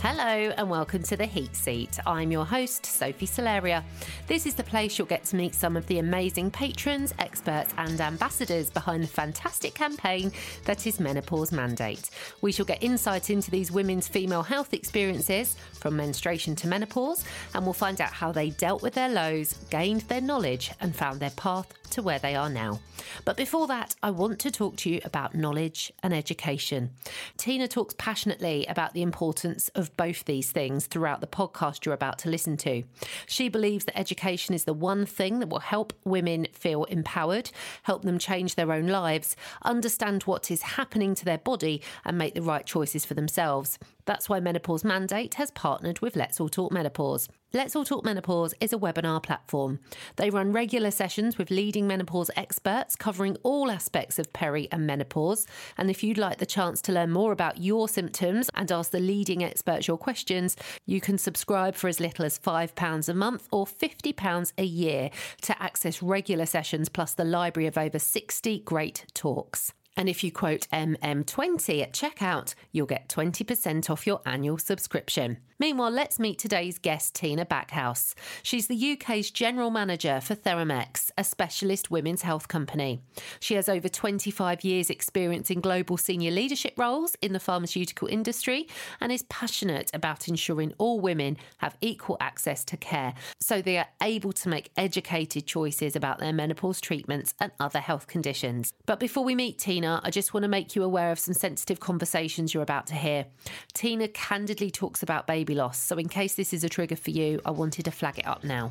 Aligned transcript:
Hello 0.00 0.52
and 0.56 0.70
welcome 0.70 1.02
to 1.02 1.16
the 1.16 1.26
Heat 1.26 1.56
Seat. 1.56 1.98
I'm 2.06 2.30
your 2.30 2.44
host, 2.44 2.86
Sophie 2.86 3.26
Solaria. 3.26 3.82
This 4.28 4.46
is 4.46 4.54
the 4.54 4.62
place 4.62 4.96
you'll 4.96 5.08
get 5.08 5.24
to 5.24 5.36
meet 5.36 5.56
some 5.56 5.76
of 5.76 5.88
the 5.88 5.98
amazing 5.98 6.52
patrons, 6.52 7.12
experts, 7.18 7.74
and 7.78 8.00
ambassadors 8.00 8.70
behind 8.70 9.02
the 9.02 9.08
fantastic 9.08 9.74
campaign 9.74 10.30
that 10.66 10.86
is 10.86 11.00
Menopause 11.00 11.50
Mandate. 11.50 12.10
We 12.42 12.52
shall 12.52 12.64
get 12.64 12.80
insight 12.80 13.28
into 13.28 13.50
these 13.50 13.72
women's 13.72 14.06
female 14.06 14.44
health 14.44 14.72
experiences 14.72 15.56
from 15.72 15.96
menstruation 15.96 16.54
to 16.56 16.68
menopause, 16.68 17.24
and 17.52 17.64
we'll 17.64 17.72
find 17.72 18.00
out 18.00 18.12
how 18.12 18.30
they 18.30 18.50
dealt 18.50 18.82
with 18.82 18.94
their 18.94 19.08
lows, 19.08 19.54
gained 19.68 20.02
their 20.02 20.20
knowledge, 20.20 20.70
and 20.80 20.94
found 20.94 21.18
their 21.18 21.30
path 21.30 21.74
to 21.90 22.02
where 22.02 22.18
they 22.18 22.36
are 22.36 22.50
now. 22.50 22.78
But 23.24 23.36
before 23.36 23.66
that, 23.68 23.96
I 24.02 24.10
want 24.10 24.38
to 24.40 24.50
talk 24.50 24.76
to 24.76 24.90
you 24.90 25.00
about 25.04 25.34
knowledge 25.34 25.92
and 26.02 26.14
education. 26.14 26.90
Tina 27.36 27.66
talks 27.66 27.94
passionately 27.98 28.66
about 28.66 28.92
the 28.92 29.02
importance 29.02 29.68
of 29.70 29.87
both 29.96 30.24
these 30.24 30.50
things 30.50 30.86
throughout 30.86 31.20
the 31.20 31.26
podcast 31.26 31.84
you're 31.84 31.94
about 31.94 32.18
to 32.20 32.30
listen 32.30 32.56
to. 32.58 32.82
She 33.26 33.48
believes 33.48 33.84
that 33.84 33.98
education 33.98 34.54
is 34.54 34.64
the 34.64 34.72
one 34.72 35.06
thing 35.06 35.38
that 35.40 35.48
will 35.48 35.60
help 35.60 35.92
women 36.04 36.46
feel 36.52 36.84
empowered, 36.84 37.50
help 37.82 38.02
them 38.02 38.18
change 38.18 38.54
their 38.54 38.72
own 38.72 38.86
lives, 38.86 39.36
understand 39.62 40.22
what 40.24 40.50
is 40.50 40.62
happening 40.62 41.14
to 41.14 41.24
their 41.24 41.38
body, 41.38 41.82
and 42.04 42.18
make 42.18 42.34
the 42.34 42.42
right 42.42 42.66
choices 42.66 43.04
for 43.04 43.14
themselves. 43.14 43.78
That's 44.08 44.26
why 44.26 44.40
Menopause 44.40 44.84
Mandate 44.84 45.34
has 45.34 45.50
partnered 45.50 46.00
with 46.00 46.16
Let's 46.16 46.40
All 46.40 46.48
Talk 46.48 46.72
Menopause. 46.72 47.28
Let's 47.52 47.76
All 47.76 47.84
Talk 47.84 48.06
Menopause 48.06 48.54
is 48.58 48.72
a 48.72 48.78
webinar 48.78 49.22
platform. 49.22 49.80
They 50.16 50.30
run 50.30 50.50
regular 50.50 50.90
sessions 50.90 51.36
with 51.36 51.50
leading 51.50 51.86
menopause 51.86 52.30
experts 52.34 52.96
covering 52.96 53.36
all 53.42 53.70
aspects 53.70 54.18
of 54.18 54.32
peri 54.32 54.66
and 54.72 54.86
menopause. 54.86 55.46
And 55.76 55.90
if 55.90 56.02
you'd 56.02 56.16
like 56.16 56.38
the 56.38 56.46
chance 56.46 56.80
to 56.82 56.92
learn 56.92 57.10
more 57.10 57.32
about 57.32 57.58
your 57.58 57.86
symptoms 57.86 58.48
and 58.54 58.72
ask 58.72 58.92
the 58.92 58.98
leading 58.98 59.44
experts 59.44 59.86
your 59.86 59.98
questions, 59.98 60.56
you 60.86 61.02
can 61.02 61.18
subscribe 61.18 61.74
for 61.74 61.88
as 61.88 62.00
little 62.00 62.24
as 62.24 62.38
£5 62.38 63.08
a 63.10 63.14
month 63.14 63.46
or 63.52 63.66
£50 63.66 64.52
a 64.56 64.64
year 64.64 65.10
to 65.42 65.62
access 65.62 66.02
regular 66.02 66.46
sessions 66.46 66.88
plus 66.88 67.12
the 67.12 67.24
library 67.24 67.66
of 67.66 67.76
over 67.76 67.98
60 67.98 68.60
great 68.60 69.04
talks. 69.12 69.74
And 69.98 70.08
if 70.08 70.22
you 70.22 70.30
quote 70.30 70.68
MM20 70.72 71.82
at 71.82 71.92
checkout, 71.92 72.54
you'll 72.70 72.86
get 72.86 73.08
20% 73.08 73.90
off 73.90 74.06
your 74.06 74.20
annual 74.24 74.56
subscription. 74.56 75.38
Meanwhile, 75.60 75.90
let's 75.90 76.20
meet 76.20 76.38
today's 76.38 76.78
guest, 76.78 77.16
Tina 77.16 77.44
Backhouse. 77.44 78.14
She's 78.44 78.68
the 78.68 78.92
UK's 78.92 79.32
General 79.32 79.72
Manager 79.72 80.20
for 80.20 80.36
Theramex, 80.36 81.10
a 81.18 81.24
specialist 81.24 81.90
women's 81.90 82.22
health 82.22 82.46
company. 82.46 83.02
She 83.40 83.54
has 83.54 83.68
over 83.68 83.88
25 83.88 84.62
years' 84.62 84.88
experience 84.88 85.50
in 85.50 85.60
global 85.60 85.96
senior 85.96 86.30
leadership 86.30 86.74
roles 86.76 87.16
in 87.20 87.32
the 87.32 87.40
pharmaceutical 87.40 88.06
industry 88.06 88.68
and 89.00 89.10
is 89.10 89.24
passionate 89.24 89.90
about 89.92 90.28
ensuring 90.28 90.74
all 90.78 91.00
women 91.00 91.36
have 91.56 91.76
equal 91.80 92.18
access 92.20 92.64
to 92.66 92.76
care 92.76 93.14
so 93.40 93.60
they 93.60 93.78
are 93.78 93.88
able 94.00 94.32
to 94.34 94.48
make 94.48 94.70
educated 94.76 95.44
choices 95.44 95.96
about 95.96 96.20
their 96.20 96.32
menopause 96.32 96.80
treatments 96.80 97.34
and 97.40 97.50
other 97.58 97.80
health 97.80 98.06
conditions. 98.06 98.72
But 98.86 99.00
before 99.00 99.24
we 99.24 99.34
meet 99.34 99.58
Tina, 99.58 99.87
I 100.02 100.10
just 100.10 100.34
want 100.34 100.44
to 100.44 100.48
make 100.48 100.76
you 100.76 100.82
aware 100.82 101.10
of 101.10 101.18
some 101.18 101.34
sensitive 101.34 101.80
conversations 101.80 102.52
you're 102.52 102.62
about 102.62 102.86
to 102.88 102.94
hear. 102.94 103.26
Tina 103.72 104.08
candidly 104.08 104.70
talks 104.70 105.02
about 105.02 105.26
baby 105.26 105.38
baby 105.48 105.54
loss. 105.54 105.78
So, 105.78 105.96
in 105.96 106.08
case 106.08 106.34
this 106.34 106.52
is 106.52 106.64
a 106.64 106.68
trigger 106.68 106.96
for 106.96 107.10
you, 107.10 107.40
I 107.44 107.52
wanted 107.52 107.84
to 107.84 107.90
flag 107.90 108.18
it 108.18 108.26
up 108.26 108.42
now. 108.42 108.70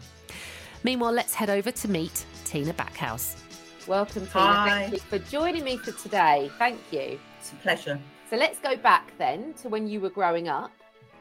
Meanwhile, 0.84 1.14
let's 1.14 1.34
head 1.34 1.50
over 1.50 1.72
to 1.72 1.88
meet 1.88 2.26
Tina 2.44 2.74
Backhouse. 2.74 3.36
Welcome, 3.88 4.28
Tina. 4.28 4.46
Hi. 4.46 4.70
Thank 4.70 4.94
you 4.94 5.00
for 5.00 5.20
joining 5.20 5.64
me 5.64 5.78
for 5.78 5.94
today. 5.94 6.52
Thank 6.58 6.80
you. 6.92 7.20
It's 7.40 7.54
a 7.54 7.56
pleasure. 7.56 8.00
So, 8.30 8.36
let's 8.36 8.60
go 8.60 8.76
back 8.76 9.14
then 9.18 9.54
to 9.62 9.70
when 9.70 9.88
you 9.88 10.02
were 10.02 10.10
growing 10.10 10.50
up. 10.50 10.72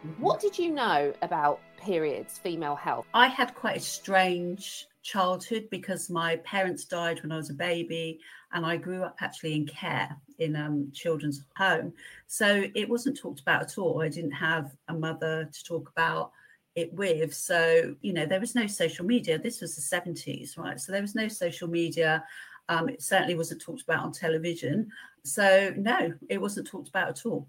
Mm-hmm. 0.05 0.23
What 0.23 0.41
did 0.41 0.59
you 0.59 0.73
know 0.73 1.15
about 1.23 1.61
periods, 1.87 2.39
female 2.39 2.75
health? 2.75 3.06
I 3.15 3.29
had 3.29 3.55
quite 3.55 3.77
a 3.77 3.81
strange 3.81 4.87
childhood 5.03 5.69
because 5.70 6.11
my 6.11 6.37
parents 6.37 6.84
died 6.84 7.22
when 7.22 7.31
I 7.31 7.37
was 7.37 7.50
a 7.50 7.55
baby, 7.55 8.19
and 8.53 8.66
I 8.66 8.77
grew 8.77 9.05
up 9.05 9.16
actually 9.21 9.55
in 9.55 9.66
care 9.66 10.16
in 10.38 10.56
um, 10.56 10.91
children's 10.93 11.44
home. 11.56 11.93
So 12.27 12.65
it 12.75 12.88
wasn't 12.88 13.16
talked 13.16 13.41
about 13.41 13.62
at 13.62 13.78
all. 13.78 14.03
I 14.03 14.09
didn't 14.09 14.33
have 14.33 14.72
a 14.88 14.94
mother 14.94 15.49
to 15.50 15.65
talk 15.65 15.88
about 15.91 16.33
it 16.75 16.93
with. 16.93 17.33
So, 17.33 17.94
you 18.03 18.12
know, 18.12 18.27
there 18.27 18.41
was 18.41 18.55
no 18.55 18.66
social 18.66 19.05
media. 19.05 19.38
This 19.38 19.61
was 19.61 19.77
the 19.77 19.97
70s, 19.97 20.59
right? 20.59 20.78
So 20.81 20.93
there 20.93 21.00
was 21.00 21.15
no 21.15 21.28
social 21.28 21.69
media. 21.69 22.25
Um, 22.69 22.88
it 22.88 23.03
certainly 23.03 23.37
wasn't 23.37 23.62
talked 23.62 23.82
about 23.82 24.05
on 24.05 24.12
television. 24.12 24.91
So, 25.22 25.72
no, 25.77 26.12
it 26.28 26.41
wasn't 26.41 26.66
talked 26.66 26.88
about 26.88 27.09
at 27.09 27.25
all. 27.25 27.49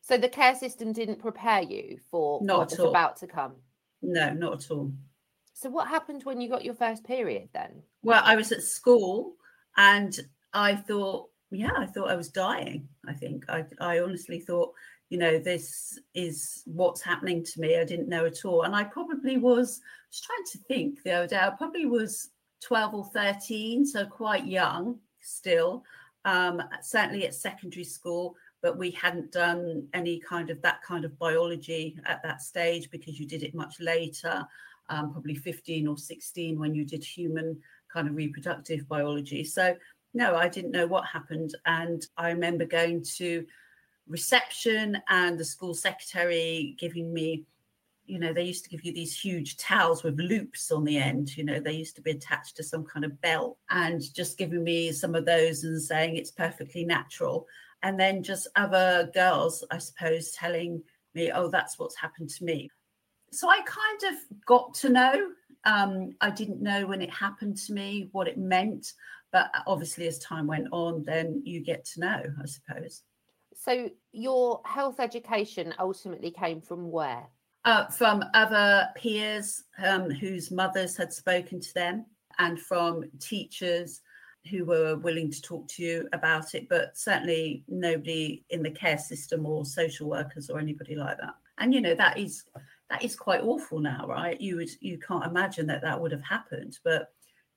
So, 0.00 0.18
the 0.18 0.28
care 0.28 0.54
system 0.54 0.92
didn't 0.92 1.18
prepare 1.18 1.62
you 1.62 1.98
for 2.10 2.42
Not 2.42 2.58
what 2.58 2.70
was 2.70 2.80
all. 2.80 2.90
about 2.90 3.16
to 3.18 3.26
come. 3.26 3.52
No, 4.04 4.32
not 4.32 4.64
at 4.64 4.70
all. 4.70 4.92
So, 5.54 5.70
what 5.70 5.88
happened 5.88 6.24
when 6.24 6.40
you 6.40 6.48
got 6.48 6.64
your 6.64 6.74
first 6.74 7.04
period 7.04 7.48
then? 7.52 7.82
Well, 8.02 8.22
I 8.24 8.36
was 8.36 8.52
at 8.52 8.62
school 8.62 9.34
and 9.76 10.18
I 10.52 10.74
thought, 10.74 11.28
yeah, 11.50 11.72
I 11.76 11.86
thought 11.86 12.10
I 12.10 12.16
was 12.16 12.28
dying. 12.28 12.88
I 13.08 13.12
think 13.12 13.44
I, 13.48 13.64
I 13.80 14.00
honestly 14.00 14.40
thought, 14.40 14.72
you 15.08 15.18
know, 15.18 15.38
this 15.38 15.98
is 16.14 16.62
what's 16.66 17.00
happening 17.00 17.44
to 17.44 17.60
me. 17.60 17.78
I 17.78 17.84
didn't 17.84 18.08
know 18.08 18.26
at 18.26 18.44
all. 18.44 18.62
And 18.62 18.74
I 18.74 18.84
probably 18.84 19.36
was 19.36 19.80
just 20.10 20.24
trying 20.24 20.44
to 20.52 20.58
think 20.66 21.02
the 21.02 21.12
other 21.12 21.26
day, 21.28 21.38
I 21.38 21.50
probably 21.50 21.86
was 21.86 22.30
12 22.62 22.94
or 22.94 23.04
13, 23.14 23.86
so 23.86 24.06
quite 24.06 24.46
young 24.46 24.98
still, 25.20 25.84
um, 26.24 26.62
certainly 26.82 27.26
at 27.26 27.34
secondary 27.34 27.84
school. 27.84 28.36
But 28.64 28.78
we 28.78 28.92
hadn't 28.92 29.30
done 29.30 29.86
any 29.92 30.18
kind 30.18 30.48
of 30.48 30.62
that 30.62 30.80
kind 30.80 31.04
of 31.04 31.18
biology 31.18 31.98
at 32.06 32.22
that 32.22 32.40
stage 32.40 32.90
because 32.90 33.20
you 33.20 33.26
did 33.26 33.42
it 33.42 33.54
much 33.54 33.78
later, 33.78 34.42
um, 34.88 35.12
probably 35.12 35.34
15 35.34 35.86
or 35.86 35.98
16 35.98 36.58
when 36.58 36.74
you 36.74 36.86
did 36.86 37.04
human 37.04 37.60
kind 37.92 38.08
of 38.08 38.16
reproductive 38.16 38.88
biology. 38.88 39.44
So, 39.44 39.76
no, 40.14 40.34
I 40.34 40.48
didn't 40.48 40.70
know 40.70 40.86
what 40.86 41.04
happened. 41.04 41.54
And 41.66 42.06
I 42.16 42.30
remember 42.30 42.64
going 42.64 43.04
to 43.16 43.44
reception 44.08 44.96
and 45.10 45.38
the 45.38 45.44
school 45.44 45.74
secretary 45.74 46.74
giving 46.78 47.12
me, 47.12 47.44
you 48.06 48.18
know, 48.18 48.32
they 48.32 48.44
used 48.44 48.64
to 48.64 48.70
give 48.70 48.82
you 48.82 48.94
these 48.94 49.14
huge 49.20 49.58
towels 49.58 50.02
with 50.02 50.18
loops 50.18 50.70
on 50.70 50.84
the 50.84 50.96
end. 50.96 51.36
You 51.36 51.44
know, 51.44 51.60
they 51.60 51.72
used 51.72 51.96
to 51.96 52.02
be 52.02 52.12
attached 52.12 52.56
to 52.56 52.62
some 52.62 52.84
kind 52.84 53.04
of 53.04 53.20
belt 53.20 53.58
and 53.68 54.00
just 54.14 54.38
giving 54.38 54.64
me 54.64 54.90
some 54.90 55.14
of 55.14 55.26
those 55.26 55.64
and 55.64 55.82
saying 55.82 56.16
it's 56.16 56.30
perfectly 56.30 56.86
natural. 56.86 57.46
And 57.84 58.00
then 58.00 58.22
just 58.22 58.48
other 58.56 59.10
girls, 59.14 59.62
I 59.70 59.76
suppose, 59.76 60.32
telling 60.32 60.82
me, 61.14 61.30
oh, 61.30 61.48
that's 61.48 61.78
what's 61.78 61.94
happened 61.94 62.30
to 62.30 62.44
me. 62.44 62.70
So 63.30 63.48
I 63.48 63.60
kind 63.66 64.14
of 64.14 64.44
got 64.46 64.72
to 64.76 64.88
know. 64.88 65.28
Um, 65.64 66.12
I 66.20 66.30
didn't 66.30 66.62
know 66.62 66.86
when 66.86 67.02
it 67.02 67.10
happened 67.10 67.58
to 67.58 67.74
me 67.74 68.08
what 68.12 68.26
it 68.26 68.38
meant, 68.38 68.94
but 69.32 69.50
obviously 69.66 70.08
as 70.08 70.18
time 70.18 70.46
went 70.46 70.68
on, 70.72 71.02
then 71.02 71.42
you 71.44 71.60
get 71.60 71.84
to 71.86 72.00
know, 72.00 72.22
I 72.42 72.46
suppose. 72.46 73.02
So, 73.54 73.90
your 74.12 74.60
health 74.64 74.98
education 74.98 75.74
ultimately 75.78 76.30
came 76.30 76.60
from 76.60 76.90
where? 76.90 77.26
Uh, 77.64 77.86
from 77.86 78.24
other 78.34 78.88
peers 78.96 79.62
um, 79.82 80.10
whose 80.10 80.50
mothers 80.50 80.96
had 80.96 81.12
spoken 81.12 81.60
to 81.60 81.74
them, 81.74 82.06
and 82.38 82.60
from 82.60 83.04
teachers 83.20 84.00
who 84.50 84.64
were 84.64 84.96
willing 84.96 85.30
to 85.30 85.40
talk 85.42 85.66
to 85.68 85.82
you 85.82 86.08
about 86.12 86.54
it, 86.54 86.68
but 86.68 86.96
certainly 86.96 87.64
nobody 87.68 88.44
in 88.50 88.62
the 88.62 88.70
care 88.70 88.98
system 88.98 89.46
or 89.46 89.64
social 89.64 90.08
workers 90.08 90.50
or 90.50 90.58
anybody 90.58 90.94
like 90.94 91.18
that. 91.18 91.34
And 91.58 91.72
you 91.72 91.80
know 91.80 91.94
that 91.94 92.18
is 92.18 92.44
that 92.90 93.02
is 93.02 93.16
quite 93.16 93.42
awful 93.42 93.80
now, 93.80 94.06
right? 94.06 94.40
You 94.40 94.56
would 94.56 94.70
you 94.80 94.98
can't 94.98 95.24
imagine 95.24 95.66
that 95.68 95.82
that 95.82 96.00
would 96.00 96.12
have 96.12 96.22
happened, 96.22 96.78
but 96.84 97.10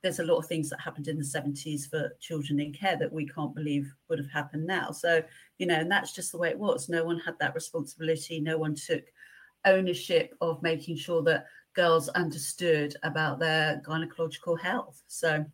there's 0.04 0.20
a 0.20 0.26
lot 0.26 0.38
of 0.38 0.46
things 0.46 0.70
that 0.70 0.80
happened 0.80 1.08
in 1.08 1.18
the 1.18 1.24
70s 1.24 1.90
for 1.90 2.16
children 2.20 2.60
in 2.60 2.72
care 2.72 2.98
that 2.98 3.12
we 3.12 3.28
can't 3.28 3.56
believe 3.56 3.92
would 4.10 4.20
have 4.20 4.30
happened 4.30 4.66
now. 4.66 4.92
So, 4.92 5.24
you 5.58 5.66
know, 5.66 5.76
and 5.76 5.92
that's 5.92 6.14
just 6.14 6.32
the 6.32 6.38
way 6.38 6.50
it 6.50 6.60
was. 6.60 6.88
No 6.88 7.04
one 7.04 7.20
had 7.20 7.34
that 7.40 7.56
responsibility. 7.56 8.40
No 8.40 8.58
one 8.58 8.76
took 8.76 9.04
ownership 9.66 10.36
of 10.40 10.62
making 10.62 10.98
sure 10.98 11.24
that 11.24 11.48
girls 11.74 12.10
understood 12.10 12.96
about 13.04 13.40
their 13.40 13.82
gynecological 13.86 14.60
health. 14.60 15.02
So, 15.08 15.46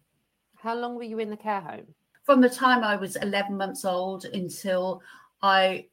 How 0.64 0.76
long 0.76 0.96
were 0.96 1.04
you 1.04 1.20
in 1.20 1.30
the 1.30 1.38
care 1.38 1.60
home? 1.62 1.94
from 2.24 2.40
the 2.40 2.50
time 2.50 2.86
I 2.86 2.96
was 2.96 3.18
11 3.18 3.58
months 3.58 3.84
old 3.84 4.24
until 4.24 5.02
I 5.42 5.88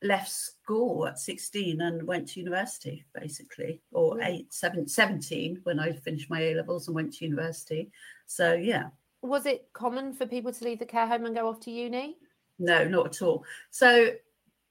left 0.00 0.30
school 0.30 1.08
at 1.08 1.18
16 1.18 1.80
and 1.80 2.06
went 2.06 2.28
to 2.28 2.38
university, 2.40 3.04
basically, 3.12 3.82
or 3.90 4.14
Really? 4.16 4.30
eight, 4.32 4.54
seven, 4.54 4.86
17 4.86 5.58
when 5.64 5.80
I 5.80 5.90
finished 5.92 6.30
my 6.30 6.40
A 6.40 6.54
levels 6.54 6.86
and 6.86 6.94
went 6.94 7.14
to 7.14 7.24
university. 7.24 7.90
So, 8.26 8.52
yeah, 8.54 8.90
Was 9.22 9.44
it 9.44 9.68
common 9.72 10.12
for 10.12 10.24
people 10.24 10.52
to 10.52 10.64
leave 10.64 10.78
the 10.78 10.86
care 10.86 11.08
home 11.08 11.26
and 11.26 11.34
go 11.34 11.48
off 11.48 11.58
to 11.62 11.72
uni? 11.72 12.16
no, 12.60 12.84
not 12.86 13.06
at 13.06 13.22
all. 13.22 13.44
So, 13.70 14.10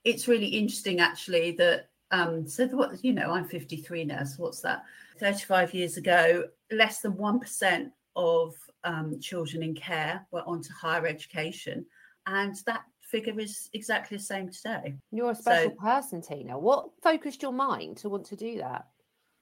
it's 0.05 0.29
really 0.29 0.47
interesting 0.47 1.01
actually 1.01 1.51
that, 1.57 1.89
um, 2.11 2.47
so 2.47 2.67
what, 2.67 3.03
you 3.03 3.11
know, 3.11 3.31
I'm 3.31 3.49
53 3.49 4.05
now, 4.05 4.23
so 4.23 4.43
what's 4.43 4.61
that? 4.61 4.85
35 5.19 5.73
years 5.73 5.97
ago, 5.97 6.45
less 6.71 7.01
than 7.01 7.13
1% 7.17 7.91
of 8.15 8.55
um, 8.85 9.19
children 9.19 9.63
in 9.63 9.75
care 9.75 10.25
were 10.31 10.43
onto 10.47 10.73
higher 10.73 11.05
education. 11.05 11.85
And 12.27 12.55
that 12.65 12.83
figure 13.01 13.39
is 13.39 13.69
exactly 13.73 14.17
the 14.17 14.23
same 14.23 14.49
today. 14.49 14.95
You're 15.11 15.31
a 15.31 15.35
special 15.35 15.71
so, 15.71 15.75
person, 15.75 16.21
Tina. 16.21 16.57
What 16.57 16.89
focused 17.03 17.41
your 17.41 17.51
mind 17.51 17.97
to 17.97 18.09
want 18.09 18.25
to 18.27 18.35
do 18.35 18.57
that? 18.59 18.87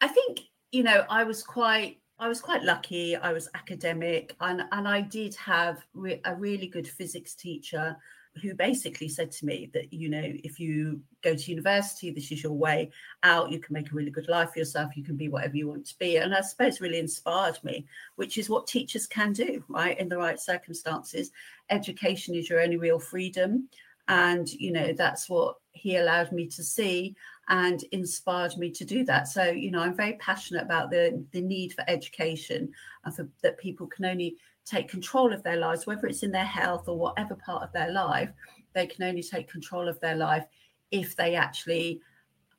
I 0.01 0.07
think, 0.07 0.41
you 0.71 0.83
know, 0.83 1.05
I 1.09 1.23
was 1.23 1.43
quite 1.43 1.99
I 2.19 2.27
was 2.27 2.41
quite 2.41 2.63
lucky. 2.63 3.15
I 3.15 3.33
was 3.33 3.49
academic, 3.55 4.35
and 4.39 4.63
and 4.71 4.87
I 4.87 5.01
did 5.01 5.35
have 5.35 5.83
re- 5.93 6.21
a 6.25 6.35
really 6.35 6.67
good 6.67 6.87
physics 6.87 7.33
teacher 7.35 7.97
who 8.41 8.53
basically 8.55 9.07
said 9.07 9.31
to 9.31 9.45
me 9.45 9.69
that 9.73 9.93
you 9.93 10.09
know 10.09 10.23
if 10.23 10.59
you 10.59 10.99
go 11.21 11.35
to 11.35 11.51
university 11.51 12.09
this 12.09 12.31
is 12.31 12.41
your 12.41 12.53
way 12.53 12.89
out 13.21 13.51
you 13.51 13.59
can 13.59 13.73
make 13.73 13.91
a 13.91 13.95
really 13.95 14.09
good 14.09 14.27
life 14.27 14.51
for 14.53 14.59
yourself 14.59 14.97
you 14.97 15.03
can 15.03 15.15
be 15.15 15.29
whatever 15.29 15.55
you 15.55 15.67
want 15.67 15.85
to 15.85 15.97
be. 15.99 16.17
And 16.17 16.33
i 16.33 16.41
suppose 16.41 16.81
really 16.81 16.99
inspired 16.99 17.59
me 17.63 17.85
which 18.15 18.37
is 18.37 18.49
what 18.49 18.67
teachers 18.67 19.05
can 19.05 19.33
do 19.33 19.63
right 19.67 19.99
in 19.99 20.09
the 20.09 20.17
right 20.17 20.39
circumstances. 20.39 21.31
Education 21.69 22.35
is 22.35 22.49
your 22.49 22.61
only 22.61 22.77
real 22.77 22.99
freedom. 22.99 23.69
And 24.07 24.51
you 24.51 24.71
know 24.71 24.93
that's 24.93 25.29
what 25.29 25.55
he 25.71 25.95
allowed 25.95 26.31
me 26.31 26.47
to 26.47 26.63
see 26.63 27.15
and 27.49 27.83
inspired 27.91 28.57
me 28.57 28.69
to 28.71 28.85
do 28.85 29.05
that. 29.05 29.27
So 29.27 29.43
you 29.45 29.71
know 29.71 29.79
i'm 29.79 29.95
very 29.95 30.13
passionate 30.13 30.63
about 30.63 30.89
the 30.89 31.23
the 31.31 31.41
need 31.41 31.73
for 31.73 31.85
education 31.87 32.71
and 33.05 33.15
for 33.15 33.29
that 33.43 33.57
people 33.57 33.87
can 33.87 34.05
only 34.05 34.37
take 34.65 34.87
control 34.87 35.33
of 35.33 35.43
their 35.43 35.57
lives, 35.57 35.85
whether 35.85 36.07
it's 36.07 36.23
in 36.23 36.31
their 36.31 36.45
health 36.45 36.87
or 36.87 36.97
whatever 36.97 37.35
part 37.35 37.63
of 37.63 37.71
their 37.73 37.91
life, 37.91 38.29
they 38.73 38.87
can 38.87 39.03
only 39.03 39.23
take 39.23 39.49
control 39.49 39.87
of 39.87 39.99
their 39.99 40.15
life 40.15 40.45
if 40.91 41.15
they 41.15 41.35
actually 41.35 42.01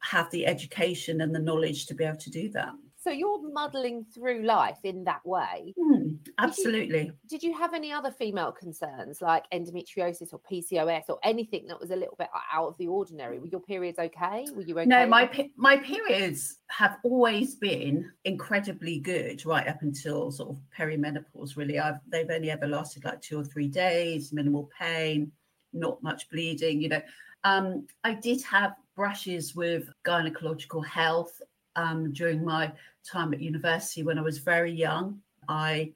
have 0.01 0.31
the 0.31 0.47
education 0.47 1.21
and 1.23 1.35
the 1.35 1.39
knowledge 1.39 1.87
to 1.87 1.95
be 1.95 2.05
able 2.05 2.19
to 2.19 2.31
do 2.31 2.51
that. 2.51 2.73
So 3.05 3.11
you're 3.11 3.53
muddling 3.53 4.07
through 4.15 4.45
life 4.45 4.79
in 4.83 5.05
that 5.05 5.21
way. 5.27 5.75
Mm, 5.79 6.17
absolutely. 6.39 7.01
Did 7.01 7.07
you, 7.07 7.29
did 7.29 7.43
you, 7.43 7.59
have 7.59 7.75
any 7.75 7.93
other 7.93 8.11
female 8.11 8.51
concerns 8.51 9.21
like 9.21 9.45
endometriosis 9.53 10.33
or 10.33 10.41
PCOS 10.51 11.03
or 11.11 11.19
anything 11.23 11.67
that 11.67 11.79
was 11.79 11.91
a 11.91 11.97
little 11.97 12.17
bit 12.19 12.29
out 12.51 12.69
of 12.69 12.79
the 12.79 12.87
ordinary? 12.87 13.39
Were 13.39 13.49
your 13.49 13.61
periods 13.61 13.99
okay? 13.99 14.47
Were 14.55 14.63
you 14.63 14.79
okay? 14.79 14.89
No, 14.89 15.07
my 15.07 15.31
my 15.55 15.77
periods 15.77 16.61
have 16.69 16.97
always 17.05 17.57
been 17.57 18.11
incredibly 18.25 19.01
good 19.01 19.45
right 19.45 19.69
up 19.69 19.83
until 19.83 20.31
sort 20.31 20.49
of 20.49 20.63
perimenopause. 20.75 21.59
Really, 21.59 21.79
I've 21.79 22.01
they've 22.09 22.31
only 22.31 22.51
ever 22.51 22.67
lasted 22.67 23.05
like 23.05 23.21
two 23.21 23.39
or 23.39 23.45
three 23.45 23.69
days, 23.69 24.33
minimal 24.33 24.71
pain, 24.81 25.31
not 25.75 26.03
much 26.03 26.31
bleeding. 26.31 26.81
You 26.81 26.89
know, 26.89 27.03
um, 27.45 27.87
I 28.03 28.15
did 28.15 28.43
have 28.45 28.73
brushes 28.97 29.55
with 29.55 29.91
gynecological 30.07 30.87
health 30.87 31.39
um, 31.77 32.13
during 32.13 32.45
my 32.45 32.73
time 33.05 33.33
at 33.33 33.41
university 33.41 34.03
when 34.03 34.19
I 34.19 34.23
was 34.23 34.39
very 34.39 34.73
young. 34.73 35.21
I 35.49 35.93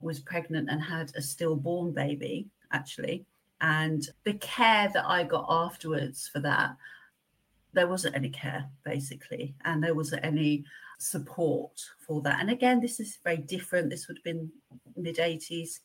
was 0.00 0.18
pregnant 0.18 0.70
and 0.70 0.80
had 0.80 1.12
a 1.14 1.22
stillborn 1.22 1.92
baby, 1.92 2.48
actually. 2.72 3.24
And 3.60 4.08
the 4.24 4.34
care 4.34 4.90
that 4.94 5.04
I 5.06 5.22
got 5.24 5.46
afterwards 5.48 6.28
for 6.32 6.40
that, 6.40 6.76
there 7.72 7.86
wasn't 7.86 8.16
any 8.16 8.30
care, 8.30 8.68
basically. 8.84 9.54
And 9.64 9.82
there 9.82 9.94
wasn't 9.94 10.24
any 10.24 10.64
support 10.98 11.80
for 12.06 12.20
that. 12.22 12.40
And 12.40 12.50
again, 12.50 12.80
this 12.80 13.00
is 13.00 13.18
very 13.22 13.36
different. 13.38 13.90
This 13.90 14.08
would 14.08 14.18
have 14.18 14.24
been 14.24 14.50
mid 14.96 15.16
80s. 15.16 15.80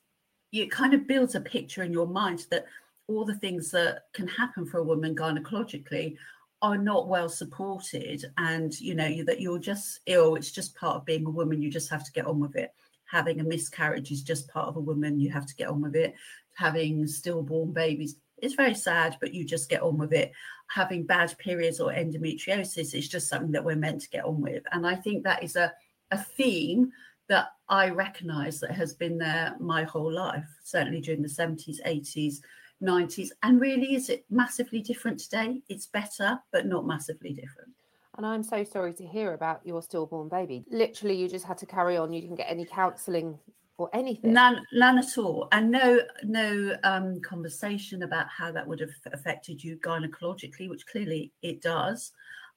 It 0.52 0.72
kind 0.72 0.94
of 0.94 1.08
builds 1.08 1.36
a 1.36 1.42
picture 1.42 1.84
in 1.84 1.92
your 1.92 2.08
mind 2.08 2.46
that 2.50 2.66
all 3.08 3.26
the 3.26 3.36
things 3.36 3.72
that 3.72 4.04
can 4.14 4.28
happen 4.28 4.66
for 4.66 4.80
a 4.80 4.84
woman 4.84 5.16
gynecologically 5.16 6.18
are 6.65 6.77
not 6.79 7.07
well 7.07 7.29
supported 7.29 8.25
and 8.38 8.79
you 8.79 8.95
know 8.95 9.23
that 9.23 9.39
you're 9.39 9.59
just 9.59 10.00
ill 10.07 10.33
it's 10.33 10.50
just 10.50 10.75
part 10.75 10.95
of 10.95 11.06
being 11.06 11.23
a 11.27 11.29
woman 11.29 11.62
you 11.62 11.69
just 11.69 11.91
have 11.91 12.03
to 12.03 12.12
get 12.12 12.25
on 12.25 12.39
with 12.39 12.56
it. 12.56 12.73
Having 13.06 13.39
a 13.39 13.44
miscarriage 13.44 14.12
is 14.12 14.23
just 14.23 14.50
part 14.50 14.67
of 14.67 14.75
a 14.75 14.81
woman 14.81 15.19
you 15.19 15.29
have 15.29 15.45
to 15.45 15.56
get 15.56 15.67
on 15.69 15.79
with 15.79 15.95
it. 15.95 16.15
Having 16.56 17.06
stillborn 17.06 17.71
babies 17.71 18.15
it's 18.38 18.56
very 18.56 18.73
sad 18.73 19.15
but 19.21 19.31
you 19.31 19.45
just 19.45 19.69
get 19.69 19.83
on 19.83 19.95
with 19.97 20.12
it. 20.12 20.31
Having 20.71 21.06
bad 21.06 21.38
periods 21.38 21.79
or 21.79 21.91
endometriosis 21.91 22.95
is 22.95 23.07
just 23.07 23.27
something 23.27 23.51
that 23.51 23.63
we're 23.63 23.75
meant 23.75 24.01
to 24.01 24.09
get 24.09 24.25
on 24.25 24.41
with. 24.41 24.63
And 24.71 24.88
i 24.88 24.95
think 24.95 25.23
that 25.23 25.44
is 25.44 25.56
a, 25.56 25.71
a 26.09 26.17
theme 26.17 26.91
that 27.27 27.50
i 27.69 27.89
recognize 27.89 28.59
that 28.59 28.71
has 28.71 28.94
been 28.94 29.17
there 29.17 29.56
my 29.59 29.83
whole 29.83 30.12
life 30.12 30.47
certainly 30.63 31.01
during 31.01 31.23
the 31.23 31.27
70s 31.27 31.81
80s 31.85 32.35
90s. 32.81 33.30
And 33.44 33.60
really, 33.60 33.95
is 33.95 34.10
it 34.10 34.25
massively 34.30 34.81
different 34.81 35.19
today? 35.19 35.62
It's 35.69 35.88
better, 35.88 36.39
but 36.51 36.66
not 36.66 36.86
massively 36.86 37.33
different. 37.33 37.72
And 38.18 38.25
I'm 38.25 38.44
so 38.44 38.63
sorry 38.63 38.94
to 38.94 39.06
hear 39.06 39.33
about 39.33 39.62
your 39.66 39.81
stillborn 39.81 40.30
baby. 40.30 40.63
Literally, 40.69 41.16
you 41.16 41.27
just 41.27 41.45
had 41.45 41.57
to 41.60 41.66
carry 41.66 41.98
on. 41.98 42.13
You 42.13 42.22
didn't 42.22 42.38
get 42.38 42.50
any 42.50 42.66
counselling 42.66 43.38
or 43.77 43.89
anything. 43.94 44.31
None, 44.31 44.63
none 44.72 44.98
at 44.98 45.18
all, 45.18 45.50
and 45.51 45.69
no, 45.69 46.00
no 46.24 46.77
um, 46.83 47.19
conversation 47.22 48.04
about 48.04 48.27
how 48.30 48.51
that 48.54 48.66
would 48.66 48.80
have 48.80 48.92
affected 49.12 49.62
you 49.62 49.77
gynecologically, 49.77 50.69
which 50.69 50.88
clearly 50.88 51.33
it 51.42 51.62
does 51.62 52.13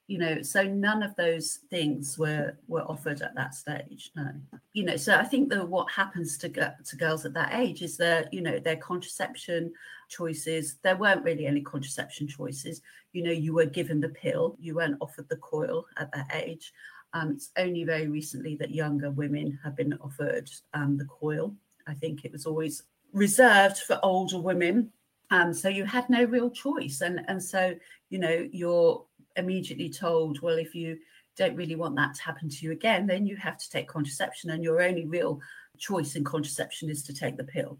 you 0.08 0.18
know 0.18 0.42
so 0.42 0.62
none 0.64 1.02
of 1.02 1.14
those 1.16 1.60
things 1.70 2.18
were 2.18 2.56
were 2.66 2.82
offered 2.82 3.22
at 3.22 3.34
that 3.36 3.54
stage 3.54 4.10
no. 4.16 4.30
You 4.72 4.84
know 4.84 4.96
so 4.96 5.14
i 5.14 5.24
think 5.24 5.48
that 5.50 5.68
what 5.68 5.90
happens 5.90 6.36
to 6.38 6.48
to 6.48 6.96
girls 6.96 7.24
at 7.24 7.34
that 7.34 7.54
age 7.54 7.82
is 7.82 7.96
that 7.98 8.32
you 8.32 8.40
know 8.40 8.58
their 8.58 8.76
contraception 8.76 9.72
choices. 10.08 10.76
There 10.82 10.96
weren't 10.96 11.24
really 11.24 11.46
any 11.46 11.60
contraception 11.60 12.26
choices. 12.26 12.80
You 13.12 13.22
know 13.22 13.30
you 13.30 13.54
were 13.54 13.66
given 13.66 14.00
the 14.00 14.08
pill 14.08 14.56
you 14.58 14.74
weren't 14.74 14.98
offered 15.00 15.28
the 15.28 15.36
coil 15.36 15.86
at 15.96 16.12
that 16.12 16.30
age. 16.34 16.72
Um, 17.14 17.32
it's 17.32 17.50
only 17.56 17.84
very 17.84 18.08
recently 18.08 18.56
that 18.56 18.70
younger 18.70 19.10
women 19.10 19.58
have 19.64 19.76
been 19.76 19.94
offered 20.00 20.50
um, 20.74 20.98
the 20.98 21.06
coil. 21.06 21.54
I 21.86 21.94
think 21.94 22.24
it 22.24 22.32
was 22.32 22.44
always 22.44 22.82
reserved 23.12 23.78
for 23.78 23.98
older 24.02 24.38
women. 24.38 24.92
Um, 25.30 25.54
so 25.54 25.68
you 25.68 25.84
had 25.84 26.08
no 26.10 26.24
real 26.24 26.50
choice. 26.50 27.00
And 27.00 27.20
and 27.28 27.42
so 27.42 27.74
you 28.10 28.18
know 28.18 28.48
your 28.52 29.04
immediately 29.38 29.88
told, 29.88 30.42
well, 30.42 30.58
if 30.58 30.74
you 30.74 30.98
don't 31.36 31.56
really 31.56 31.76
want 31.76 31.96
that 31.96 32.14
to 32.14 32.22
happen 32.22 32.48
to 32.48 32.66
you 32.66 32.72
again, 32.72 33.06
then 33.06 33.24
you 33.24 33.36
have 33.36 33.56
to 33.56 33.70
take 33.70 33.88
contraception, 33.88 34.50
and 34.50 34.62
your 34.62 34.82
only 34.82 35.06
real 35.06 35.40
choice 35.78 36.16
in 36.16 36.24
contraception 36.24 36.90
is 36.90 37.02
to 37.04 37.14
take 37.14 37.36
the 37.36 37.44
pill. 37.44 37.78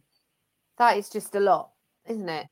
That 0.78 0.96
is 0.96 1.10
just 1.10 1.34
a 1.34 1.40
lot, 1.40 1.70
isn't 2.06 2.28
it, 2.28 2.46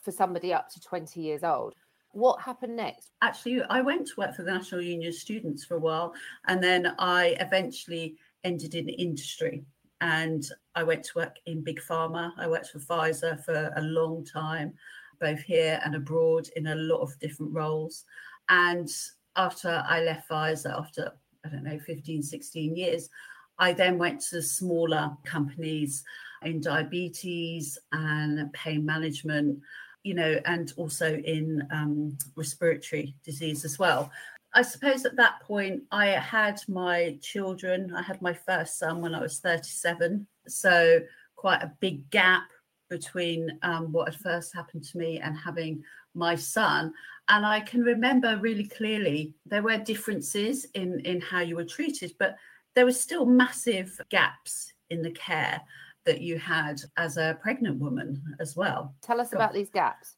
for 0.00 0.12
somebody 0.12 0.54
up 0.54 0.70
to 0.70 0.80
20 0.80 1.20
years 1.20 1.42
old? 1.42 1.74
What 2.12 2.40
happened 2.40 2.76
next? 2.76 3.10
Actually, 3.20 3.62
I 3.64 3.80
went 3.80 4.06
to 4.06 4.14
work 4.16 4.34
for 4.34 4.44
the 4.44 4.52
National 4.52 4.80
Union 4.80 5.08
of 5.08 5.14
Students 5.14 5.64
for 5.64 5.74
a 5.74 5.80
while, 5.80 6.14
and 6.46 6.62
then 6.62 6.94
I 6.98 7.36
eventually 7.40 8.16
ended 8.44 8.74
in 8.74 8.88
industry. 8.88 9.64
And 10.00 10.46
I 10.76 10.84
went 10.84 11.02
to 11.04 11.10
work 11.16 11.36
in 11.46 11.64
big 11.64 11.80
pharma. 11.80 12.30
I 12.38 12.46
worked 12.46 12.68
for 12.68 12.78
Pfizer 12.78 13.44
for 13.44 13.72
a 13.74 13.82
long 13.82 14.24
time, 14.24 14.74
both 15.20 15.40
here 15.40 15.80
and 15.84 15.94
abroad 15.94 16.48
in 16.56 16.68
a 16.68 16.74
lot 16.74 17.00
of 17.00 17.18
different 17.18 17.52
roles. 17.52 18.04
And 18.48 18.88
after 19.36 19.84
I 19.86 20.02
left 20.02 20.28
Pfizer, 20.28 20.78
after, 20.78 21.12
I 21.44 21.48
don't 21.48 21.64
know, 21.64 21.78
15, 21.78 22.22
16 22.22 22.76
years, 22.76 23.08
I 23.58 23.72
then 23.72 23.98
went 23.98 24.20
to 24.30 24.42
smaller 24.42 25.10
companies 25.24 26.04
in 26.42 26.60
diabetes 26.60 27.78
and 27.92 28.52
pain 28.52 28.84
management, 28.86 29.60
you 30.04 30.14
know, 30.14 30.38
and 30.44 30.72
also 30.76 31.14
in 31.16 31.66
um, 31.72 32.16
respiratory 32.36 33.14
disease 33.24 33.64
as 33.64 33.78
well. 33.78 34.10
I 34.54 34.62
suppose 34.62 35.04
at 35.04 35.16
that 35.16 35.40
point, 35.42 35.82
I 35.90 36.06
had 36.06 36.60
my 36.68 37.18
children. 37.20 37.92
I 37.94 38.02
had 38.02 38.22
my 38.22 38.32
first 38.32 38.78
son 38.78 39.00
when 39.00 39.14
I 39.14 39.20
was 39.20 39.40
37. 39.40 40.26
So, 40.46 41.00
quite 41.36 41.62
a 41.62 41.72
big 41.80 42.08
gap 42.10 42.48
between 42.88 43.58
um, 43.62 43.92
what 43.92 44.12
had 44.12 44.20
first 44.20 44.54
happened 44.54 44.84
to 44.84 44.98
me 44.98 45.18
and 45.18 45.36
having 45.36 45.82
my 46.14 46.34
son. 46.34 46.92
And 47.28 47.44
I 47.44 47.60
can 47.60 47.82
remember 47.82 48.38
really 48.38 48.66
clearly 48.66 49.34
there 49.46 49.62
were 49.62 49.78
differences 49.78 50.66
in, 50.74 51.00
in 51.00 51.20
how 51.20 51.40
you 51.40 51.56
were 51.56 51.64
treated, 51.64 52.14
but 52.18 52.36
there 52.74 52.84
were 52.84 52.92
still 52.92 53.26
massive 53.26 54.00
gaps 54.08 54.72
in 54.90 55.02
the 55.02 55.10
care 55.10 55.60
that 56.04 56.20
you 56.20 56.38
had 56.38 56.80
as 56.96 57.16
a 57.16 57.38
pregnant 57.42 57.78
woman 57.78 58.22
as 58.40 58.56
well. 58.56 58.94
Tell 59.02 59.20
us 59.20 59.32
about 59.32 59.52
these 59.52 59.70
gaps. 59.70 60.16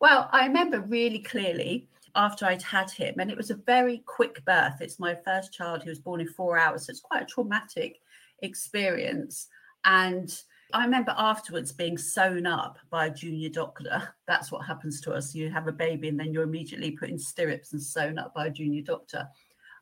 Well, 0.00 0.28
I 0.32 0.46
remember 0.46 0.80
really 0.80 1.20
clearly 1.20 1.88
after 2.14 2.46
I'd 2.46 2.62
had 2.62 2.90
him, 2.90 3.16
and 3.18 3.30
it 3.30 3.36
was 3.36 3.50
a 3.50 3.54
very 3.54 4.02
quick 4.06 4.44
birth. 4.44 4.80
It's 4.80 4.98
my 4.98 5.14
first 5.14 5.52
child 5.52 5.82
who 5.82 5.90
was 5.90 5.98
born 5.98 6.20
in 6.20 6.28
four 6.28 6.58
hours. 6.58 6.86
So 6.86 6.90
it's 6.90 7.00
quite 7.00 7.22
a 7.22 7.26
traumatic 7.26 8.00
experience. 8.42 9.48
And 9.84 10.36
I 10.72 10.84
remember 10.84 11.14
afterwards 11.16 11.72
being 11.72 11.96
sewn 11.96 12.46
up 12.46 12.78
by 12.90 13.06
a 13.06 13.14
junior 13.14 13.48
doctor. 13.48 14.14
That's 14.26 14.52
what 14.52 14.66
happens 14.66 15.00
to 15.02 15.12
us. 15.12 15.34
You 15.34 15.50
have 15.50 15.66
a 15.66 15.72
baby 15.72 16.08
and 16.08 16.18
then 16.18 16.32
you're 16.32 16.42
immediately 16.42 16.90
put 16.90 17.08
in 17.08 17.18
stirrups 17.18 17.72
and 17.72 17.82
sewn 17.82 18.18
up 18.18 18.34
by 18.34 18.46
a 18.46 18.50
junior 18.50 18.82
doctor. 18.82 19.26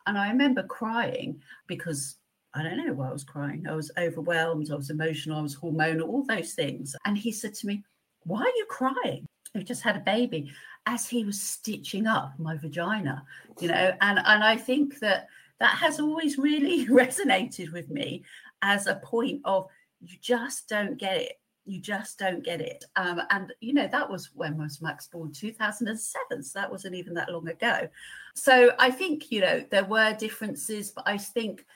And 0.07 0.17
I 0.17 0.29
remember 0.29 0.63
crying 0.63 1.41
because 1.67 2.17
I 2.55 2.63
don't 2.63 2.79
know 2.79 2.93
why 2.93 3.09
I 3.09 3.13
was 3.13 3.25
crying. 3.25 3.67
I 3.69 3.75
was 3.75 3.91
overwhelmed, 3.99 4.71
I 4.71 4.77
was 4.77 4.91
emotional, 4.91 5.39
I 5.39 5.43
was 5.43 5.57
hormonal, 5.57 6.09
all 6.09 6.25
those 6.25 6.55
things. 6.55 6.95
And 7.05 7.19
he 7.19 7.33
said 7.33 7.55
to 7.55 7.67
me, 7.67 7.85
Why 8.25 8.41
are 8.41 8.57
you 8.57 8.67
crying? 8.69 9.27
I 9.55 9.61
just 9.61 9.83
had 9.83 9.97
a 9.97 10.01
baby 10.01 10.51
as 10.87 11.09
he 11.09 11.25
was 11.25 11.41
stitching 11.41 12.07
up 12.07 12.33
my 12.39 12.57
vagina, 12.57 13.25
you 13.61 13.69
know, 13.69 13.93
and, 14.01 14.19
and 14.19 14.45
I 14.45 14.57
think 14.57 15.01
that 15.01 15.27
that 15.59 15.77
has 15.77 15.99
always 15.99 16.39
really 16.39 16.87
resonated 16.87 17.73
with 17.73 17.91
me 17.91 18.25
as 18.63 18.87
a 18.87 18.97
point 18.97 19.41
of 19.45 19.67
you 20.07 20.17
just 20.21 20.69
don't 20.69 20.97
get 20.99 21.17
it 21.17 21.41
you 21.67 21.81
just 21.81 22.19
don't 22.19 22.45
get 22.45 22.61
it. 22.61 22.85
Um, 22.95 23.21
and 23.31 23.53
you 23.61 23.75
know 23.75 23.89
that 23.91 24.09
was 24.09 24.31
when 24.35 24.57
was 24.57 24.81
Max 24.81 25.09
born? 25.09 25.33
2007. 25.33 26.43
So 26.43 26.59
that 26.59 26.71
wasn't 26.71 26.95
even 26.95 27.13
that 27.15 27.31
long 27.31 27.49
ago. 27.49 27.89
So 28.35 28.71
I 28.79 28.91
think 28.91 29.31
you 29.31 29.41
know 29.41 29.65
there 29.71 29.85
were 29.85 30.15
differences, 30.15 30.93
but 30.93 31.07
I 31.07 31.19
think 31.19 31.67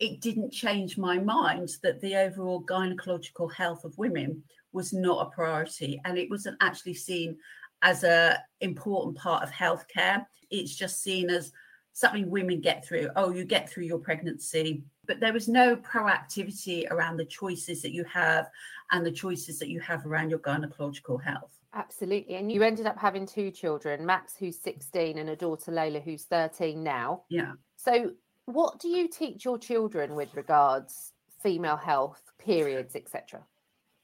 it 0.00 0.20
didn't 0.20 0.50
change 0.50 0.98
my 0.98 1.18
mind 1.18 1.76
that 1.82 2.00
the 2.00 2.16
overall 2.16 2.64
gynecological 2.64 3.52
health 3.52 3.84
of 3.84 3.96
women 3.98 4.42
was 4.72 4.92
not 4.92 5.26
a 5.26 5.30
priority, 5.30 6.00
and 6.04 6.18
it 6.18 6.30
wasn't 6.30 6.56
actually 6.60 6.94
seen 6.94 7.36
as 7.82 8.02
a 8.02 8.42
important 8.60 9.16
part 9.16 9.42
of 9.42 9.50
healthcare. 9.50 10.24
It's 10.50 10.74
just 10.74 11.02
seen 11.02 11.28
as 11.28 11.52
something 11.92 12.30
women 12.30 12.60
get 12.60 12.84
through. 12.84 13.10
Oh, 13.14 13.30
you 13.30 13.44
get 13.44 13.68
through 13.68 13.84
your 13.84 13.98
pregnancy, 13.98 14.84
but 15.06 15.20
there 15.20 15.32
was 15.32 15.48
no 15.48 15.76
proactivity 15.76 16.90
around 16.90 17.16
the 17.16 17.24
choices 17.24 17.82
that 17.82 17.92
you 17.92 18.04
have 18.04 18.48
and 18.90 19.04
the 19.04 19.12
choices 19.12 19.58
that 19.58 19.68
you 19.68 19.80
have 19.80 20.04
around 20.06 20.30
your 20.30 20.38
gynecological 20.38 21.22
health. 21.22 21.58
Absolutely. 21.74 22.36
And 22.36 22.52
you 22.52 22.62
ended 22.62 22.86
up 22.86 22.98
having 22.98 23.26
two 23.26 23.50
children, 23.50 24.06
Max, 24.06 24.36
who's 24.36 24.58
16, 24.60 25.18
and 25.18 25.30
a 25.30 25.36
daughter, 25.36 25.72
Layla, 25.72 26.02
who's 26.02 26.24
13 26.24 26.82
now. 26.82 27.22
Yeah. 27.28 27.52
So, 27.76 28.12
what 28.46 28.78
do 28.78 28.88
you 28.88 29.08
teach 29.08 29.44
your 29.44 29.58
children 29.58 30.14
with 30.14 30.34
regards 30.34 31.12
female 31.42 31.76
health, 31.76 32.22
periods, 32.38 32.94
etc.? 32.94 33.42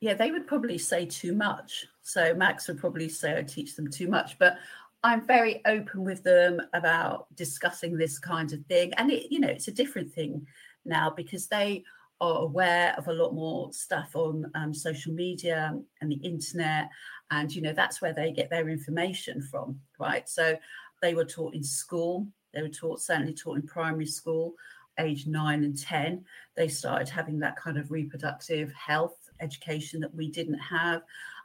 Yeah, 0.01 0.15
they 0.15 0.31
would 0.31 0.47
probably 0.47 0.79
say 0.79 1.05
too 1.05 1.35
much. 1.35 1.87
So 2.03 2.35
Max 2.35 2.67
would 2.69 2.79
probably 2.79 3.09
say 3.09 3.37
I 3.37 3.43
teach 3.43 3.77
them 3.77 3.91
too 3.91 4.09
much, 4.09 4.39
but 4.39 4.57
I'm 5.03 5.27
very 5.27 5.63
open 5.67 6.05
with 6.05 6.23
them 6.23 6.61
about 6.73 7.27
discussing 7.37 7.97
this 7.97 8.19
kind 8.19 8.53
of 8.53 8.65
thing. 8.67 8.93
And 8.95 9.11
it, 9.11 9.31
you 9.31 9.41
know, 9.41 9.49
it's 9.49 9.69
a 9.69 9.73
different 9.73 10.13
thing 10.13 10.47
now 10.85 11.11
because 11.11 11.47
they 11.47 11.85
are 12.21 12.43
aware 12.43 12.95
of 12.99 13.09
a 13.09 13.13
lot 13.13 13.35
more 13.35 13.73
stuff 13.73 14.15
on 14.15 14.51
um, 14.55 14.75
social 14.75 15.13
media 15.13 15.75
and 16.01 16.13
the 16.13 16.17
internet. 16.17 16.89
And, 17.31 17.55
you 17.55 17.63
know, 17.63 17.73
that's 17.73 18.03
where 18.03 18.13
they 18.13 18.33
get 18.33 18.51
their 18.51 18.69
information 18.69 19.41
from, 19.41 19.81
right? 19.99 20.29
So 20.29 20.59
they 21.01 21.15
were 21.15 21.25
taught 21.25 21.55
in 21.55 21.65
school, 21.65 22.27
they 22.53 22.63
were 22.63 22.69
taught, 22.69 23.01
certainly 23.01 23.33
taught 23.33 23.57
in 23.57 23.67
primary 23.67 24.07
school, 24.07 24.55
age 24.99 25.27
nine 25.27 25.65
and 25.65 25.79
10. 25.79 26.25
They 26.57 26.69
started 26.69 27.09
having 27.09 27.39
that 27.39 27.57
kind 27.57 27.79
of 27.79 27.91
reproductive 27.91 28.73
health 28.73 29.31
education 29.41 30.01
that 30.01 30.15
we 30.15 30.29
didn't 30.31 30.59
have. 30.59 31.03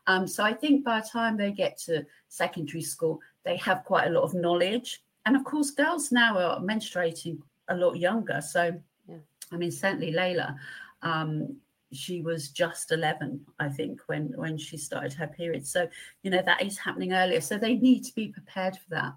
Um, 0.07 0.27
so 0.27 0.43
I 0.43 0.53
think 0.53 0.83
by 0.83 0.99
the 0.99 1.07
time 1.07 1.37
they 1.37 1.51
get 1.51 1.77
to 1.85 2.05
secondary 2.27 2.83
school, 2.83 3.21
they 3.43 3.55
have 3.57 3.85
quite 3.85 4.07
a 4.07 4.11
lot 4.11 4.23
of 4.23 4.33
knowledge. 4.33 5.01
And 5.25 5.35
of 5.35 5.45
course, 5.45 5.71
girls 5.71 6.11
now 6.11 6.37
are 6.37 6.59
menstruating 6.59 7.39
a 7.69 7.75
lot 7.75 7.93
younger. 7.93 8.41
So. 8.41 8.77
I 9.55 9.57
mean, 9.57 9.71
certainly 9.71 10.11
Layla, 10.11 10.55
um, 11.01 11.55
she 11.93 12.21
was 12.21 12.49
just 12.49 12.91
11, 12.91 13.39
I 13.59 13.69
think, 13.69 14.01
when 14.07 14.33
when 14.35 14.57
she 14.57 14.77
started 14.77 15.13
her 15.13 15.27
period. 15.27 15.65
So, 15.65 15.87
you 16.23 16.31
know, 16.31 16.41
that 16.45 16.61
is 16.61 16.77
happening 16.77 17.13
earlier. 17.13 17.41
So 17.41 17.57
they 17.57 17.75
need 17.75 18.03
to 18.03 18.13
be 18.13 18.27
prepared 18.27 18.75
for 18.75 18.89
that. 18.89 19.13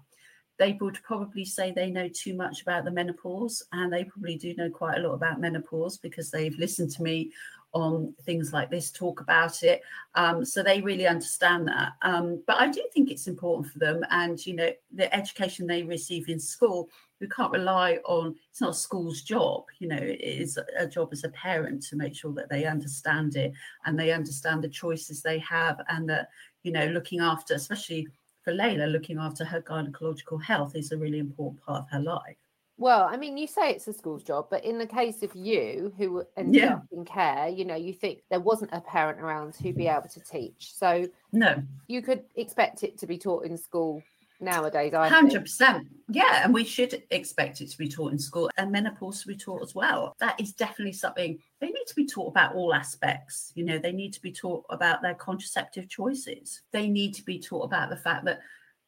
They 0.57 0.77
would 0.81 1.01
probably 1.03 1.45
say 1.45 1.71
they 1.71 1.89
know 1.89 2.09
too 2.09 2.35
much 2.35 2.61
about 2.61 2.85
the 2.85 2.91
menopause, 2.91 3.63
and 3.71 3.91
they 3.91 4.05
probably 4.05 4.37
do 4.37 4.53
know 4.55 4.69
quite 4.69 4.97
a 4.97 5.01
lot 5.01 5.13
about 5.13 5.41
menopause 5.41 5.97
because 5.97 6.31
they've 6.31 6.57
listened 6.57 6.91
to 6.91 7.03
me 7.03 7.31
on 7.73 8.13
things 8.23 8.51
like 8.51 8.69
this, 8.69 8.91
talk 8.91 9.21
about 9.21 9.61
it. 9.63 9.81
Um, 10.15 10.43
so 10.43 10.63
they 10.63 10.81
really 10.81 11.05
understand 11.05 11.67
that. 11.67 11.93
Um, 12.01 12.41
but 12.47 12.57
I 12.57 12.67
do 12.67 12.83
think 12.93 13.11
it's 13.11 13.27
important 13.27 13.71
for 13.71 13.79
them. 13.79 14.03
And, 14.09 14.43
you 14.45 14.55
know, 14.55 14.71
the 14.91 15.13
education 15.15 15.67
they 15.67 15.83
receive 15.83 16.29
in 16.29 16.39
school, 16.39 16.89
we 17.19 17.27
can't 17.27 17.51
rely 17.51 17.99
on, 18.05 18.35
it's 18.49 18.61
not 18.61 18.75
school's 18.75 19.21
job, 19.21 19.65
you 19.79 19.87
know, 19.87 19.97
it 19.97 20.21
is 20.21 20.57
a 20.77 20.87
job 20.87 21.09
as 21.11 21.23
a 21.23 21.29
parent 21.29 21.83
to 21.83 21.95
make 21.95 22.15
sure 22.15 22.33
that 22.33 22.49
they 22.49 22.65
understand 22.65 23.35
it 23.35 23.53
and 23.85 23.99
they 23.99 24.11
understand 24.11 24.63
the 24.63 24.69
choices 24.69 25.21
they 25.21 25.39
have 25.39 25.81
and 25.89 26.09
that, 26.09 26.29
you 26.63 26.71
know, 26.71 26.85
looking 26.87 27.19
after, 27.19 27.53
especially 27.53 28.07
for 28.43 28.53
Layla, 28.53 28.91
looking 28.91 29.17
after 29.17 29.43
her 29.43 29.61
gynecological 29.61 30.41
health 30.41 30.75
is 30.75 30.91
a 30.91 30.97
really 30.97 31.19
important 31.19 31.61
part 31.61 31.83
of 31.83 31.89
her 31.89 31.99
life. 31.99 32.37
Well, 32.77 33.09
I 33.11 33.17
mean, 33.17 33.37
you 33.37 33.45
say 33.45 33.71
it's 33.71 33.89
a 33.89 33.93
school's 33.93 34.23
job, 34.23 34.47
but 34.49 34.63
in 34.63 34.77
the 34.77 34.87
case 34.87 35.21
of 35.21 35.35
you 35.35 35.91
who 35.97 36.23
ended 36.37 36.61
yeah. 36.61 36.75
up 36.75 36.85
in 36.93 37.03
care, 37.03 37.49
you 37.49 37.65
know, 37.65 37.75
you 37.75 37.91
think 37.91 38.21
there 38.29 38.39
wasn't 38.39 38.71
a 38.71 38.79
parent 38.79 39.19
around 39.19 39.53
to 39.55 39.73
be 39.73 39.87
able 39.87 40.07
to 40.07 40.21
teach. 40.21 40.73
So 40.73 41.05
no, 41.33 41.61
you 41.87 42.01
could 42.01 42.23
expect 42.35 42.83
it 42.83 42.97
to 42.99 43.05
be 43.05 43.17
taught 43.17 43.43
in 43.43 43.57
school 43.57 44.01
nowadays. 44.39 44.93
Hundred 44.93 45.41
percent, 45.41 45.87
yeah, 46.07 46.43
and 46.43 46.53
we 46.53 46.63
should 46.63 47.03
expect 47.11 47.61
it 47.61 47.69
to 47.69 47.77
be 47.77 47.89
taught 47.89 48.11
in 48.11 48.19
school 48.19 48.49
and 48.57 48.71
menopause 48.71 49.21
to 49.21 49.27
be 49.27 49.35
taught 49.35 49.61
as 49.61 49.75
well. 49.75 50.15
That 50.19 50.39
is 50.39 50.53
definitely 50.53 50.93
something 50.93 51.39
they 51.59 51.67
need 51.67 51.85
to 51.87 51.95
be 51.95 52.05
taught 52.05 52.29
about 52.29 52.55
all 52.55 52.73
aspects. 52.73 53.51
You 53.55 53.65
know, 53.65 53.77
they 53.77 53.91
need 53.91 54.13
to 54.13 54.21
be 54.21 54.31
taught 54.31 54.65
about 54.69 55.01
their 55.01 55.15
contraceptive 55.15 55.89
choices. 55.89 56.61
They 56.71 56.87
need 56.87 57.13
to 57.15 57.23
be 57.23 57.39
taught 57.39 57.63
about 57.63 57.89
the 57.89 57.97
fact 57.97 58.25
that 58.25 58.39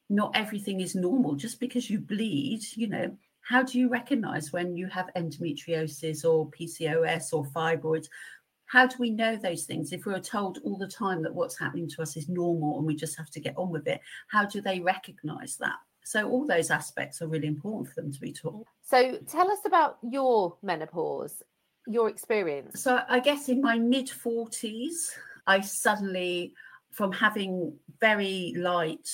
not 0.09 0.35
everything 0.35 0.81
is 0.81 0.95
normal 0.95 1.35
just 1.35 1.59
because 1.59 1.89
you 1.89 1.99
bleed. 1.99 2.61
You 2.75 2.87
know 2.87 3.17
how 3.41 3.63
do 3.63 3.79
you 3.79 3.89
recognize 3.89 4.53
when 4.53 4.77
you 4.77 4.87
have 4.87 5.09
endometriosis 5.15 6.23
or 6.23 6.49
PCOS 6.51 7.33
or 7.33 7.45
fibroids? 7.45 8.07
How 8.71 8.87
do 8.87 8.95
we 8.99 9.09
know 9.09 9.35
those 9.35 9.65
things? 9.65 9.91
If 9.91 10.05
we 10.05 10.13
are 10.13 10.21
told 10.21 10.59
all 10.63 10.77
the 10.77 10.87
time 10.87 11.21
that 11.23 11.35
what's 11.35 11.59
happening 11.59 11.89
to 11.89 12.01
us 12.01 12.15
is 12.15 12.29
normal 12.29 12.77
and 12.77 12.87
we 12.87 12.95
just 12.95 13.17
have 13.17 13.29
to 13.31 13.41
get 13.41 13.57
on 13.57 13.69
with 13.69 13.85
it, 13.85 13.99
how 14.29 14.45
do 14.45 14.61
they 14.61 14.79
recognize 14.79 15.57
that? 15.57 15.75
So, 16.05 16.29
all 16.29 16.47
those 16.47 16.71
aspects 16.71 17.21
are 17.21 17.27
really 17.27 17.47
important 17.47 17.89
for 17.89 18.01
them 18.01 18.13
to 18.13 18.19
be 18.21 18.31
taught. 18.31 18.65
So, 18.81 19.17
tell 19.27 19.51
us 19.51 19.59
about 19.65 19.97
your 20.01 20.55
menopause, 20.63 21.43
your 21.85 22.07
experience. 22.07 22.81
So, 22.81 23.01
I 23.09 23.19
guess 23.19 23.49
in 23.49 23.61
my 23.61 23.77
mid 23.77 24.07
40s, 24.07 25.09
I 25.47 25.59
suddenly, 25.59 26.53
from 26.91 27.11
having 27.11 27.73
very 27.99 28.53
light, 28.55 29.09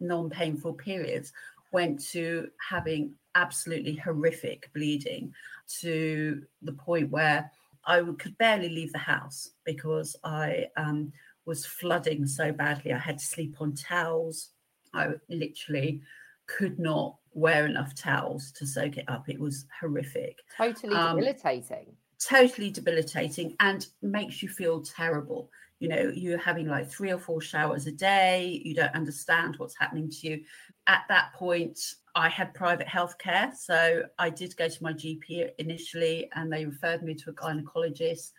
non 0.00 0.28
painful 0.28 0.74
periods, 0.74 1.32
went 1.72 2.04
to 2.10 2.50
having 2.68 3.14
absolutely 3.34 3.94
horrific 3.94 4.70
bleeding 4.74 5.32
to 5.80 6.42
the 6.60 6.72
point 6.72 7.08
where 7.08 7.50
I 7.88 8.02
could 8.18 8.36
barely 8.36 8.68
leave 8.68 8.92
the 8.92 8.98
house 8.98 9.50
because 9.64 10.14
I 10.22 10.66
um, 10.76 11.10
was 11.46 11.64
flooding 11.64 12.26
so 12.26 12.52
badly. 12.52 12.92
I 12.92 12.98
had 12.98 13.18
to 13.18 13.24
sleep 13.24 13.56
on 13.60 13.74
towels. 13.74 14.50
I 14.94 15.14
literally 15.30 16.02
could 16.46 16.78
not 16.78 17.16
wear 17.32 17.66
enough 17.66 17.94
towels 17.94 18.52
to 18.52 18.66
soak 18.66 18.98
it 18.98 19.06
up. 19.08 19.28
It 19.28 19.40
was 19.40 19.64
horrific. 19.80 20.38
Totally 20.56 20.94
um, 20.94 21.16
debilitating. 21.16 21.86
Um, 21.88 21.96
totally 22.18 22.70
debilitating 22.70 23.56
and 23.60 23.86
makes 24.02 24.42
you 24.42 24.50
feel 24.50 24.82
terrible. 24.82 25.50
You 25.80 25.88
know, 25.88 26.12
you're 26.14 26.38
having 26.38 26.66
like 26.66 26.90
three 26.90 27.10
or 27.10 27.18
four 27.18 27.40
showers 27.40 27.86
a 27.86 27.92
day. 27.92 28.60
You 28.64 28.74
don't 28.74 28.94
understand 28.94 29.56
what's 29.56 29.78
happening 29.78 30.10
to 30.10 30.28
you. 30.28 30.44
At 30.86 31.04
that 31.08 31.32
point, 31.34 31.78
I 32.18 32.28
had 32.28 32.52
private 32.52 32.88
health 32.88 33.16
care. 33.18 33.52
So 33.56 34.02
I 34.18 34.28
did 34.28 34.56
go 34.56 34.68
to 34.68 34.82
my 34.82 34.92
GP 34.92 35.50
initially 35.58 36.28
and 36.34 36.52
they 36.52 36.66
referred 36.66 37.04
me 37.04 37.14
to 37.14 37.30
a 37.30 37.32
gynecologist. 37.32 38.32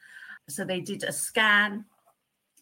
So 0.50 0.65
they 0.65 0.81
did 0.81 1.03
a 1.03 1.13
scan. 1.13 1.86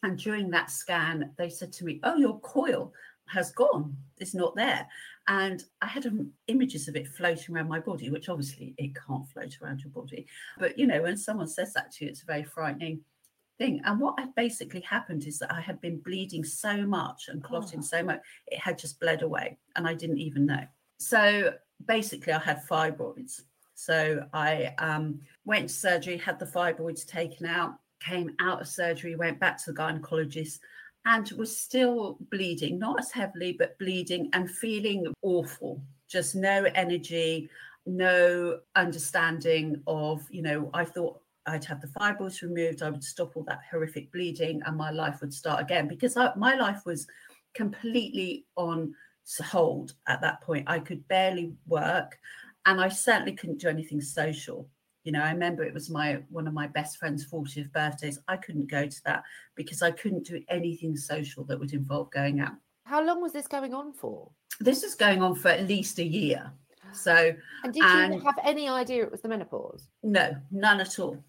And 0.03 0.19
during 0.19 0.51
that 0.51 0.69
scan, 0.69 1.31
they 1.39 1.49
said 1.49 1.73
to 1.73 1.85
me, 1.85 1.99
Oh, 2.03 2.17
your 2.17 2.39
coil 2.41 2.93
has 3.29 3.51
gone. 3.51 3.97
It's 4.19 4.35
not 4.35 4.55
there. 4.55 4.87
And 5.27 5.63
I 5.81 5.87
had 5.87 6.05
um, 6.05 6.33
images 6.49 6.87
of 6.87 6.95
it 6.95 7.07
floating 7.07 7.55
around 7.55 7.67
my 7.67 7.79
body, 7.79 8.11
which 8.11 8.29
obviously 8.29 8.75
it 8.77 8.91
can't 9.07 9.27
float 9.27 9.57
around 9.59 9.81
your 9.81 9.89
body. 9.89 10.27
But, 10.59 10.77
you 10.77 10.85
know, 10.85 11.01
when 11.01 11.17
someone 11.17 11.47
says 11.47 11.73
that 11.73 11.91
to 11.93 12.05
you, 12.05 12.11
it's 12.11 12.21
a 12.21 12.27
very 12.27 12.43
frightening 12.43 13.01
thing. 13.57 13.81
And 13.85 13.99
what 13.99 14.19
had 14.19 14.35
basically 14.35 14.81
happened 14.81 15.25
is 15.25 15.39
that 15.39 15.51
I 15.51 15.61
had 15.61 15.81
been 15.81 15.97
bleeding 15.97 16.43
so 16.43 16.85
much 16.85 17.27
and 17.27 17.43
clotting 17.43 17.79
oh. 17.79 17.87
so 17.89 18.03
much, 18.03 18.21
it 18.45 18.59
had 18.59 18.77
just 18.77 18.99
bled 18.99 19.23
away. 19.23 19.57
And 19.75 19.87
I 19.87 19.95
didn't 19.95 20.19
even 20.19 20.45
know. 20.45 20.63
So 20.97 21.53
basically, 21.85 22.33
I 22.33 22.39
had 22.39 22.65
fibroids. 22.67 23.41
So 23.75 24.25
I 24.33 24.73
um, 24.79 25.21
went 25.45 25.69
to 25.69 25.75
surgery, 25.75 26.17
had 26.17 26.39
the 26.39 26.45
fibroids 26.45 27.05
taken 27.05 27.45
out, 27.45 27.75
came 27.99 28.35
out 28.39 28.61
of 28.61 28.67
surgery, 28.67 29.15
went 29.15 29.39
back 29.39 29.63
to 29.63 29.71
the 29.71 29.79
gynecologist, 29.79 30.59
and 31.05 31.31
was 31.31 31.55
still 31.55 32.17
bleeding, 32.31 32.79
not 32.79 32.99
as 32.99 33.11
heavily, 33.11 33.53
but 33.53 33.77
bleeding 33.77 34.29
and 34.33 34.49
feeling 34.49 35.05
awful. 35.21 35.81
Just 36.09 36.35
no 36.35 36.65
energy, 36.75 37.49
no 37.85 38.59
understanding 38.75 39.81
of, 39.87 40.25
you 40.29 40.41
know, 40.41 40.69
I 40.73 40.83
thought 40.83 41.21
I'd 41.45 41.63
have 41.65 41.79
the 41.79 41.87
fibroids 41.87 42.41
removed, 42.41 42.81
I 42.81 42.89
would 42.89 43.03
stop 43.03 43.37
all 43.37 43.43
that 43.43 43.61
horrific 43.71 44.11
bleeding, 44.11 44.61
and 44.65 44.75
my 44.75 44.91
life 44.91 45.21
would 45.21 45.33
start 45.33 45.61
again 45.61 45.87
because 45.87 46.17
I, 46.17 46.33
my 46.35 46.55
life 46.55 46.81
was 46.85 47.07
completely 47.53 48.45
on 48.57 48.93
hold 49.43 49.93
at 50.07 50.21
that 50.21 50.41
point. 50.41 50.65
I 50.67 50.79
could 50.79 51.07
barely 51.07 51.53
work, 51.67 52.17
and 52.65 52.79
I 52.79 52.89
certainly 52.89 53.33
couldn't 53.33 53.59
do 53.59 53.69
anything 53.69 54.01
social. 54.01 54.67
You 55.03 55.11
know, 55.13 55.21
I 55.21 55.31
remember 55.31 55.63
it 55.63 55.73
was 55.73 55.89
my 55.89 56.21
one 56.29 56.47
of 56.47 56.53
my 56.53 56.67
best 56.67 56.97
friend's 56.97 57.25
40th 57.25 57.71
birthdays. 57.71 58.19
I 58.27 58.37
couldn't 58.37 58.69
go 58.69 58.87
to 58.87 59.03
that 59.05 59.23
because 59.55 59.81
I 59.81 59.91
couldn't 59.91 60.25
do 60.25 60.41
anything 60.49 60.97
social 60.97 61.43
that 61.45 61.59
would 61.59 61.73
involve 61.73 62.11
going 62.11 62.39
out. 62.39 62.53
How 62.83 63.03
long 63.03 63.21
was 63.21 63.33
this 63.33 63.47
going 63.47 63.73
on 63.73 63.93
for? 63.93 64.29
This 64.59 64.83
is 64.83 64.95
going 64.95 65.21
on 65.21 65.35
for 65.35 65.49
at 65.49 65.67
least 65.67 65.99
a 65.99 66.03
year. 66.03 66.51
So, 66.93 67.33
and 67.63 67.73
did 67.73 67.83
and 67.83 68.15
you 68.15 68.19
have 68.21 68.39
any 68.43 68.69
idea 68.69 69.03
it 69.03 69.11
was 69.11 69.21
the 69.21 69.29
menopause? 69.29 69.87
No, 70.03 70.35
none 70.51 70.79
at 70.79 70.99
all. 70.99 71.23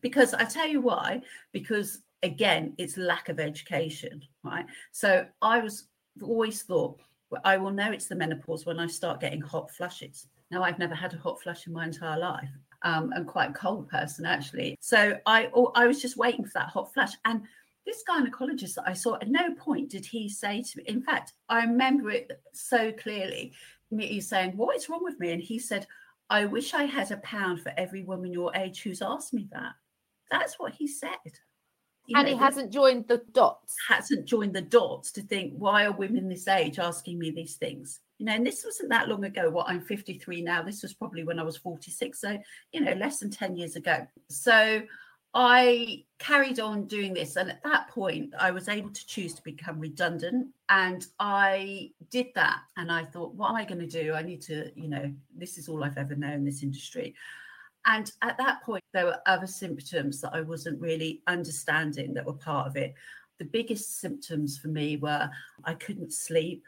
Because 0.00 0.34
I 0.34 0.44
tell 0.44 0.66
you 0.66 0.80
why. 0.80 1.22
Because 1.52 2.00
again, 2.22 2.74
it's 2.78 2.96
lack 2.96 3.28
of 3.28 3.40
education, 3.40 4.22
right? 4.42 4.66
So 4.92 5.26
I 5.42 5.60
was 5.60 5.88
always 6.22 6.62
thought, 6.62 7.00
I 7.44 7.56
will 7.56 7.70
know 7.70 7.92
it's 7.92 8.06
the 8.06 8.16
menopause 8.16 8.66
when 8.66 8.78
I 8.78 8.86
start 8.86 9.20
getting 9.20 9.40
hot 9.40 9.70
flushes. 9.70 10.26
Now, 10.50 10.62
I've 10.62 10.78
never 10.78 10.94
had 10.94 11.14
a 11.14 11.18
hot 11.18 11.40
flush 11.40 11.66
in 11.66 11.72
my 11.72 11.84
entire 11.84 12.18
life. 12.18 12.48
Um, 12.82 13.12
I'm 13.14 13.24
quite 13.24 13.50
a 13.50 13.54
cold 13.54 13.88
person, 13.88 14.26
actually. 14.26 14.76
So 14.80 15.18
I, 15.26 15.50
I 15.74 15.86
was 15.86 16.02
just 16.02 16.16
waiting 16.16 16.44
for 16.44 16.52
that 16.54 16.68
hot 16.68 16.92
flush. 16.92 17.12
And 17.24 17.42
this 17.86 18.02
gynecologist 18.08 18.74
that 18.74 18.84
I 18.86 18.94
saw, 18.94 19.16
at 19.16 19.28
no 19.28 19.54
point 19.54 19.90
did 19.90 20.04
he 20.04 20.28
say 20.28 20.62
to 20.62 20.78
me, 20.78 20.84
in 20.86 21.02
fact, 21.02 21.34
I 21.48 21.60
remember 21.60 22.10
it 22.10 22.40
so 22.52 22.92
clearly, 22.92 23.52
me 23.90 24.20
saying, 24.20 24.56
What 24.56 24.76
is 24.76 24.88
wrong 24.88 25.04
with 25.04 25.18
me? 25.18 25.32
And 25.32 25.42
he 25.42 25.58
said, 25.58 25.86
I 26.28 26.44
wish 26.44 26.74
I 26.74 26.84
had 26.84 27.10
a 27.10 27.16
pound 27.18 27.60
for 27.60 27.72
every 27.76 28.04
woman 28.04 28.32
your 28.32 28.54
age 28.54 28.82
who's 28.82 29.02
asked 29.02 29.34
me 29.34 29.48
that. 29.52 29.72
That's 30.30 30.58
what 30.58 30.72
he 30.72 30.86
said. 30.86 31.10
You 32.10 32.18
and 32.18 32.26
know, 32.26 32.32
he 32.32 32.38
hasn't 32.40 32.72
joined 32.72 33.06
the 33.06 33.22
dots. 33.30 33.76
Hasn't 33.86 34.26
joined 34.26 34.52
the 34.52 34.62
dots 34.62 35.12
to 35.12 35.22
think, 35.22 35.54
why 35.56 35.84
are 35.84 35.92
women 35.92 36.28
this 36.28 36.48
age 36.48 36.80
asking 36.80 37.20
me 37.20 37.30
these 37.30 37.54
things? 37.54 38.00
You 38.18 38.26
know, 38.26 38.32
and 38.32 38.44
this 38.44 38.64
wasn't 38.64 38.90
that 38.90 39.08
long 39.08 39.22
ago. 39.24 39.48
What 39.48 39.68
I'm 39.68 39.80
53 39.80 40.42
now. 40.42 40.60
This 40.60 40.82
was 40.82 40.92
probably 40.92 41.22
when 41.22 41.38
I 41.38 41.44
was 41.44 41.56
46. 41.56 42.20
So, 42.20 42.36
you 42.72 42.80
know, 42.80 42.94
less 42.94 43.20
than 43.20 43.30
10 43.30 43.56
years 43.56 43.76
ago. 43.76 44.08
So 44.28 44.82
I 45.34 46.02
carried 46.18 46.58
on 46.58 46.88
doing 46.88 47.14
this. 47.14 47.36
And 47.36 47.48
at 47.48 47.62
that 47.62 47.86
point, 47.90 48.34
I 48.36 48.50
was 48.50 48.68
able 48.68 48.90
to 48.90 49.06
choose 49.06 49.32
to 49.34 49.42
become 49.44 49.78
redundant. 49.78 50.48
And 50.68 51.06
I 51.20 51.92
did 52.10 52.26
that. 52.34 52.58
And 52.76 52.90
I 52.90 53.04
thought, 53.04 53.34
what 53.34 53.50
am 53.50 53.54
I 53.54 53.64
going 53.64 53.88
to 53.88 54.02
do? 54.02 54.14
I 54.14 54.22
need 54.22 54.42
to, 54.42 54.72
you 54.74 54.88
know, 54.88 55.12
this 55.32 55.58
is 55.58 55.68
all 55.68 55.84
I've 55.84 55.96
ever 55.96 56.16
known 56.16 56.44
this 56.44 56.64
industry. 56.64 57.14
And 57.86 58.10
at 58.22 58.36
that 58.38 58.62
point, 58.62 58.84
there 58.92 59.06
were 59.06 59.20
other 59.26 59.46
symptoms 59.46 60.20
that 60.20 60.34
I 60.34 60.42
wasn't 60.42 60.80
really 60.80 61.22
understanding 61.26 62.12
that 62.14 62.26
were 62.26 62.34
part 62.34 62.66
of 62.66 62.76
it. 62.76 62.94
The 63.38 63.44
biggest 63.46 64.00
symptoms 64.00 64.58
for 64.58 64.68
me 64.68 64.96
were 64.96 65.30
I 65.64 65.74
couldn't 65.74 66.12
sleep 66.12 66.64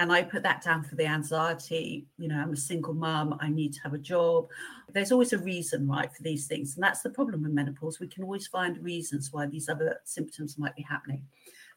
and 0.00 0.10
I 0.10 0.22
put 0.22 0.42
that 0.44 0.62
down 0.62 0.82
for 0.82 0.96
the 0.96 1.06
anxiety. 1.06 2.06
You 2.18 2.28
know, 2.28 2.36
I'm 2.36 2.54
a 2.54 2.56
single 2.56 2.94
mum, 2.94 3.36
I 3.40 3.48
need 3.48 3.74
to 3.74 3.82
have 3.82 3.92
a 3.92 3.98
job. 3.98 4.48
There's 4.92 5.12
always 5.12 5.34
a 5.34 5.38
reason, 5.38 5.86
right, 5.86 6.10
for 6.10 6.22
these 6.22 6.46
things. 6.46 6.74
And 6.74 6.82
that's 6.82 7.02
the 7.02 7.10
problem 7.10 7.42
with 7.42 7.52
menopause. 7.52 8.00
We 8.00 8.08
can 8.08 8.24
always 8.24 8.46
find 8.46 8.82
reasons 8.82 9.30
why 9.30 9.46
these 9.46 9.68
other 9.68 10.00
symptoms 10.04 10.58
might 10.58 10.74
be 10.74 10.82
happening. 10.82 11.24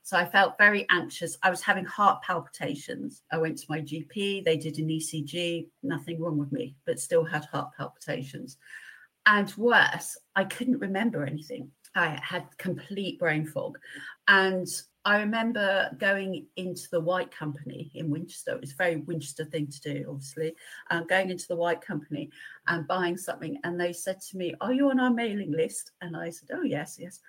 So 0.04 0.18
I 0.18 0.26
felt 0.26 0.58
very 0.58 0.86
anxious. 0.90 1.38
I 1.44 1.50
was 1.50 1.62
having 1.62 1.86
heart 1.86 2.22
palpitations. 2.24 3.22
I 3.32 3.38
went 3.38 3.58
to 3.60 3.66
my 3.70 3.80
GP, 3.80 4.44
they 4.44 4.58
did 4.58 4.78
an 4.78 4.90
ECG, 4.90 5.68
nothing 5.82 6.20
wrong 6.20 6.38
with 6.38 6.52
me, 6.52 6.76
but 6.86 7.00
still 7.00 7.24
had 7.24 7.46
heart 7.46 7.70
palpitations. 7.78 8.58
And 9.26 9.54
worse, 9.56 10.18
I 10.36 10.44
couldn't 10.44 10.80
remember 10.80 11.24
anything. 11.24 11.72
I 11.96 12.20
had 12.22 12.46
complete 12.58 13.18
brain 13.18 13.46
fog. 13.46 13.78
And 14.28 14.68
I 15.06 15.20
remember 15.20 15.90
going 15.98 16.48
into 16.58 16.90
the 16.92 17.00
White 17.00 17.32
Company 17.32 17.90
in 17.96 18.10
Winchester. 18.10 18.56
It 18.56 18.62
was 18.62 18.72
a 18.74 18.76
very 18.76 18.98
Winchester 18.98 19.46
thing 19.46 19.68
to 19.68 19.82
do, 19.82 20.06
obviously. 20.10 20.54
Um, 20.90 21.08
going 21.08 21.30
into 21.30 21.48
the 21.48 21.56
White 21.56 21.82
Company 21.82 22.30
and 22.68 22.88
buying 22.88 23.16
something, 23.18 23.58
and 23.64 23.80
they 23.80 23.94
said 23.94 24.20
to 24.22 24.38
me, 24.38 24.54
"Are 24.60 24.74
you 24.74 24.90
on 24.90 25.00
our 25.00 25.12
mailing 25.12 25.52
list?" 25.52 25.92
And 26.02 26.16
I 26.16 26.30
said, 26.30 26.50
"Oh 26.54 26.64
yes, 26.64 26.98
yes." 27.00 27.20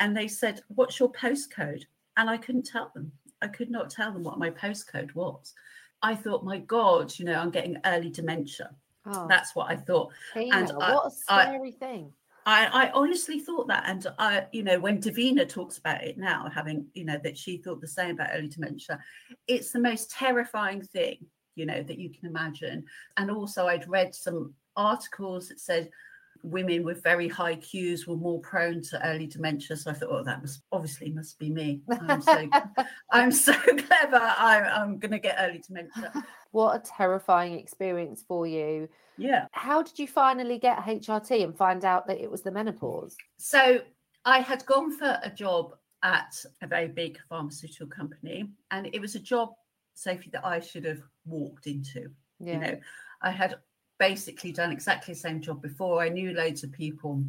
And 0.00 0.16
they 0.16 0.28
said, 0.28 0.60
"What's 0.68 0.98
your 0.98 1.12
postcode?" 1.12 1.84
And 2.16 2.30
I 2.30 2.36
couldn't 2.36 2.66
tell 2.66 2.90
them. 2.94 3.12
I 3.42 3.48
could 3.48 3.70
not 3.70 3.90
tell 3.90 4.12
them 4.12 4.22
what 4.22 4.38
my 4.38 4.50
postcode 4.50 5.14
was. 5.14 5.52
I 6.02 6.14
thought, 6.14 6.44
my 6.44 6.58
God, 6.58 7.12
you 7.18 7.24
know, 7.24 7.34
I'm 7.34 7.50
getting 7.50 7.78
early 7.84 8.10
dementia. 8.10 8.70
Oh, 9.06 9.26
That's 9.28 9.54
what 9.54 9.70
I 9.70 9.76
thought. 9.76 10.12
And 10.34 10.70
what 10.70 11.06
a 11.06 11.10
scary 11.10 11.74
I, 11.80 11.84
thing. 11.84 12.12
I, 12.46 12.66
I 12.66 12.90
honestly 12.92 13.40
thought 13.40 13.68
that, 13.68 13.84
and 13.86 14.06
I, 14.18 14.46
you 14.52 14.62
know, 14.62 14.78
when 14.78 15.00
Davina 15.00 15.48
talks 15.48 15.78
about 15.78 16.04
it 16.04 16.18
now, 16.18 16.50
having, 16.54 16.86
you 16.94 17.04
know, 17.04 17.18
that 17.22 17.38
she 17.38 17.56
thought 17.56 17.80
the 17.80 17.88
same 17.88 18.10
about 18.10 18.30
early 18.34 18.48
dementia, 18.48 18.98
it's 19.48 19.72
the 19.72 19.80
most 19.80 20.10
terrifying 20.10 20.82
thing, 20.82 21.24
you 21.54 21.64
know, 21.64 21.82
that 21.82 21.98
you 21.98 22.10
can 22.10 22.28
imagine. 22.28 22.84
And 23.16 23.30
also, 23.30 23.66
I'd 23.66 23.88
read 23.88 24.14
some 24.14 24.52
articles 24.76 25.48
that 25.48 25.60
said 25.60 25.90
women 26.44 26.84
with 26.84 27.02
very 27.02 27.26
high 27.26 27.56
IQs 27.56 28.06
were 28.06 28.16
more 28.16 28.38
prone 28.40 28.82
to 28.82 29.06
early 29.06 29.26
dementia. 29.26 29.76
So 29.76 29.90
I 29.90 29.94
thought, 29.94 30.10
oh, 30.10 30.22
that 30.24 30.42
must 30.42 30.62
obviously 30.70 31.10
must 31.10 31.38
be 31.38 31.50
me. 31.50 31.80
I'm 32.06 32.20
so, 32.20 32.48
I'm 33.10 33.32
so 33.32 33.54
clever. 33.62 34.20
I'm, 34.20 34.64
I'm 34.64 34.98
going 34.98 35.12
to 35.12 35.18
get 35.18 35.36
early 35.40 35.62
dementia. 35.66 36.12
What 36.52 36.76
a 36.76 36.78
terrifying 36.78 37.58
experience 37.58 38.22
for 38.28 38.46
you. 38.46 38.88
Yeah. 39.16 39.46
How 39.52 39.82
did 39.82 39.98
you 39.98 40.06
finally 40.06 40.58
get 40.58 40.78
HRT 40.78 41.42
and 41.42 41.56
find 41.56 41.84
out 41.84 42.06
that 42.08 42.20
it 42.20 42.30
was 42.30 42.42
the 42.42 42.50
menopause? 42.50 43.16
So 43.38 43.80
I 44.24 44.40
had 44.40 44.64
gone 44.66 44.96
for 44.96 45.18
a 45.22 45.30
job 45.30 45.74
at 46.02 46.36
a 46.62 46.66
very 46.66 46.88
big 46.88 47.18
pharmaceutical 47.28 47.86
company, 47.86 48.50
and 48.70 48.86
it 48.92 49.00
was 49.00 49.14
a 49.14 49.20
job, 49.20 49.50
Sophie, 49.94 50.30
that 50.32 50.44
I 50.44 50.60
should 50.60 50.84
have 50.84 51.00
walked 51.24 51.66
into. 51.66 52.10
Yeah. 52.38 52.52
You 52.52 52.60
know, 52.60 52.80
I 53.22 53.30
had 53.30 53.56
basically 54.08 54.52
done 54.52 54.70
exactly 54.70 55.14
the 55.14 55.20
same 55.20 55.40
job 55.40 55.62
before. 55.62 56.02
I 56.02 56.10
knew 56.10 56.34
loads 56.34 56.62
of 56.62 56.70
people. 56.72 57.24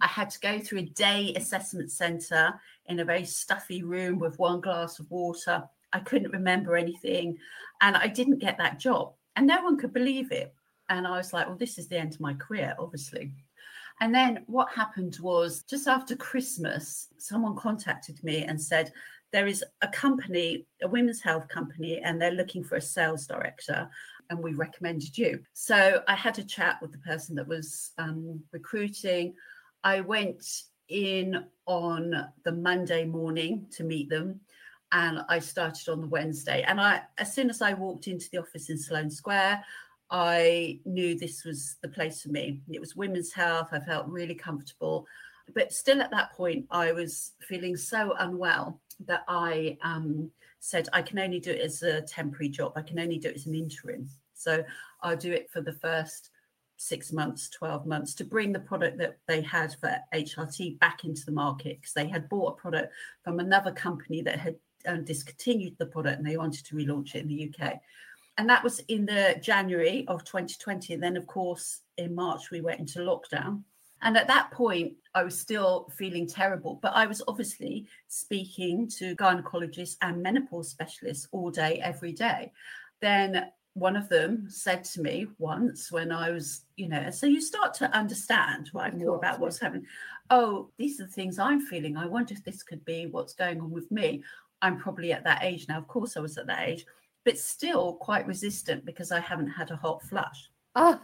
I 0.00 0.06
had 0.06 0.30
to 0.30 0.40
go 0.40 0.58
through 0.58 0.78
a 0.78 0.94
day 1.06 1.34
assessment 1.36 1.90
center 1.92 2.58
in 2.86 3.00
a 3.00 3.04
very 3.04 3.26
stuffy 3.26 3.82
room 3.82 4.18
with 4.18 4.38
one 4.38 4.62
glass 4.62 4.98
of 4.98 5.10
water. 5.10 5.62
I 5.92 5.98
couldn't 5.98 6.32
remember 6.32 6.74
anything. 6.74 7.36
And 7.82 7.96
I 7.96 8.06
didn't 8.06 8.38
get 8.38 8.56
that 8.56 8.78
job. 8.78 9.12
And 9.36 9.46
no 9.46 9.62
one 9.62 9.76
could 9.76 9.92
believe 9.92 10.32
it. 10.32 10.54
And 10.88 11.06
I 11.06 11.18
was 11.18 11.34
like, 11.34 11.46
well, 11.46 11.56
this 11.56 11.76
is 11.76 11.86
the 11.86 11.98
end 11.98 12.14
of 12.14 12.20
my 12.20 12.32
career, 12.32 12.74
obviously. 12.78 13.30
And 14.00 14.14
then 14.14 14.44
what 14.46 14.72
happened 14.72 15.18
was 15.20 15.64
just 15.64 15.86
after 15.86 16.16
Christmas, 16.16 17.08
someone 17.18 17.56
contacted 17.56 18.24
me 18.24 18.44
and 18.44 18.58
said, 18.60 18.90
there 19.32 19.46
is 19.46 19.62
a 19.82 19.88
company, 19.88 20.64
a 20.82 20.88
women's 20.88 21.20
health 21.20 21.46
company, 21.48 22.00
and 22.02 22.18
they're 22.18 22.30
looking 22.30 22.64
for 22.64 22.76
a 22.76 22.80
sales 22.80 23.26
director 23.26 23.90
and 24.30 24.38
we 24.38 24.54
recommended 24.54 25.16
you. 25.16 25.40
So 25.54 26.02
I 26.06 26.14
had 26.14 26.38
a 26.38 26.44
chat 26.44 26.78
with 26.82 26.92
the 26.92 26.98
person 26.98 27.34
that 27.36 27.48
was 27.48 27.92
um, 27.98 28.40
recruiting. 28.52 29.34
I 29.84 30.00
went 30.00 30.44
in 30.88 31.44
on 31.66 32.28
the 32.44 32.52
Monday 32.52 33.04
morning 33.04 33.66
to 33.72 33.84
meet 33.84 34.08
them 34.08 34.40
and 34.92 35.20
I 35.28 35.38
started 35.38 35.88
on 35.90 36.00
the 36.00 36.06
Wednesday. 36.06 36.64
And 36.66 36.80
I, 36.80 37.02
as 37.18 37.34
soon 37.34 37.50
as 37.50 37.60
I 37.60 37.74
walked 37.74 38.08
into 38.08 38.28
the 38.30 38.38
office 38.38 38.70
in 38.70 38.78
Sloane 38.78 39.10
Square, 39.10 39.62
I 40.10 40.80
knew 40.86 41.18
this 41.18 41.44
was 41.44 41.76
the 41.82 41.88
place 41.88 42.22
for 42.22 42.30
me. 42.30 42.62
It 42.70 42.80
was 42.80 42.96
women's 42.96 43.32
health. 43.32 43.68
I 43.72 43.80
felt 43.80 44.08
really 44.08 44.34
comfortable. 44.34 45.06
But 45.54 45.72
still 45.72 46.00
at 46.00 46.10
that 46.10 46.32
point, 46.32 46.66
I 46.70 46.92
was 46.92 47.32
feeling 47.46 47.76
so 47.76 48.14
unwell 48.18 48.80
that 49.06 49.24
I 49.28 49.76
um, 49.82 50.30
said, 50.60 50.88
I 50.92 51.02
can 51.02 51.18
only 51.18 51.40
do 51.40 51.50
it 51.50 51.60
as 51.60 51.82
a 51.82 52.02
temporary 52.02 52.48
job. 52.48 52.72
I 52.76 52.82
can 52.82 52.98
only 52.98 53.18
do 53.18 53.28
it 53.28 53.36
as 53.36 53.46
an 53.46 53.54
interim. 53.54 54.08
So 54.34 54.64
I'll 55.02 55.16
do 55.16 55.32
it 55.32 55.50
for 55.50 55.60
the 55.60 55.72
first 55.72 56.30
six 56.76 57.12
months, 57.12 57.48
12 57.50 57.86
months 57.86 58.14
to 58.14 58.24
bring 58.24 58.52
the 58.52 58.60
product 58.60 58.98
that 58.98 59.18
they 59.26 59.40
had 59.40 59.74
for 59.80 59.98
HRT 60.14 60.78
back 60.78 61.04
into 61.04 61.24
the 61.24 61.32
market 61.32 61.80
because 61.80 61.92
they 61.92 62.06
had 62.06 62.28
bought 62.28 62.52
a 62.52 62.60
product 62.60 62.92
from 63.22 63.40
another 63.40 63.72
company 63.72 64.22
that 64.22 64.38
had 64.38 64.56
um, 64.86 65.04
discontinued 65.04 65.76
the 65.78 65.86
product 65.86 66.18
and 66.18 66.26
they 66.26 66.36
wanted 66.36 66.64
to 66.64 66.76
relaunch 66.76 67.14
it 67.14 67.22
in 67.22 67.28
the 67.28 67.52
UK. 67.52 67.80
And 68.38 68.48
that 68.48 68.62
was 68.62 68.78
in 68.86 69.04
the 69.04 69.36
January 69.42 70.06
of 70.06 70.24
2020. 70.24 70.94
And 70.94 71.02
then, 71.02 71.16
of 71.16 71.26
course, 71.26 71.80
in 71.96 72.14
March, 72.14 72.52
we 72.52 72.60
went 72.60 72.78
into 72.78 73.00
lockdown. 73.00 73.62
And 74.02 74.16
at 74.16 74.28
that 74.28 74.50
point, 74.52 74.94
I 75.14 75.24
was 75.24 75.38
still 75.38 75.90
feeling 75.96 76.26
terrible, 76.26 76.78
but 76.82 76.92
I 76.94 77.06
was 77.06 77.22
obviously 77.26 77.86
speaking 78.06 78.88
to 78.98 79.16
gynecologists 79.16 79.96
and 80.02 80.22
menopause 80.22 80.70
specialists 80.70 81.26
all 81.32 81.50
day, 81.50 81.80
every 81.82 82.12
day. 82.12 82.52
Then 83.00 83.50
one 83.74 83.96
of 83.96 84.08
them 84.08 84.46
said 84.48 84.84
to 84.84 85.00
me 85.00 85.26
once 85.38 85.90
when 85.90 86.12
I 86.12 86.30
was, 86.30 86.64
you 86.76 86.88
know, 86.88 87.10
so 87.10 87.26
you 87.26 87.40
start 87.40 87.74
to 87.74 87.96
understand 87.96 88.70
right 88.74 88.96
more 88.96 89.16
about 89.16 89.40
what's 89.40 89.58
happening. 89.58 89.86
Oh, 90.30 90.70
these 90.78 91.00
are 91.00 91.06
the 91.06 91.12
things 91.12 91.38
I'm 91.38 91.60
feeling. 91.60 91.96
I 91.96 92.06
wonder 92.06 92.34
if 92.34 92.44
this 92.44 92.62
could 92.62 92.84
be 92.84 93.06
what's 93.06 93.34
going 93.34 93.60
on 93.60 93.70
with 93.70 93.90
me. 93.90 94.22
I'm 94.62 94.78
probably 94.78 95.12
at 95.12 95.24
that 95.24 95.42
age 95.42 95.66
now. 95.68 95.78
Of 95.78 95.88
course, 95.88 96.16
I 96.16 96.20
was 96.20 96.36
at 96.38 96.46
that 96.48 96.68
age, 96.68 96.84
but 97.24 97.38
still 97.38 97.94
quite 97.94 98.26
resistant 98.26 98.84
because 98.84 99.12
I 99.12 99.20
haven't 99.20 99.48
had 99.48 99.70
a 99.70 99.76
hot 99.76 100.02
flush. 100.02 100.50
Oh. 100.74 101.00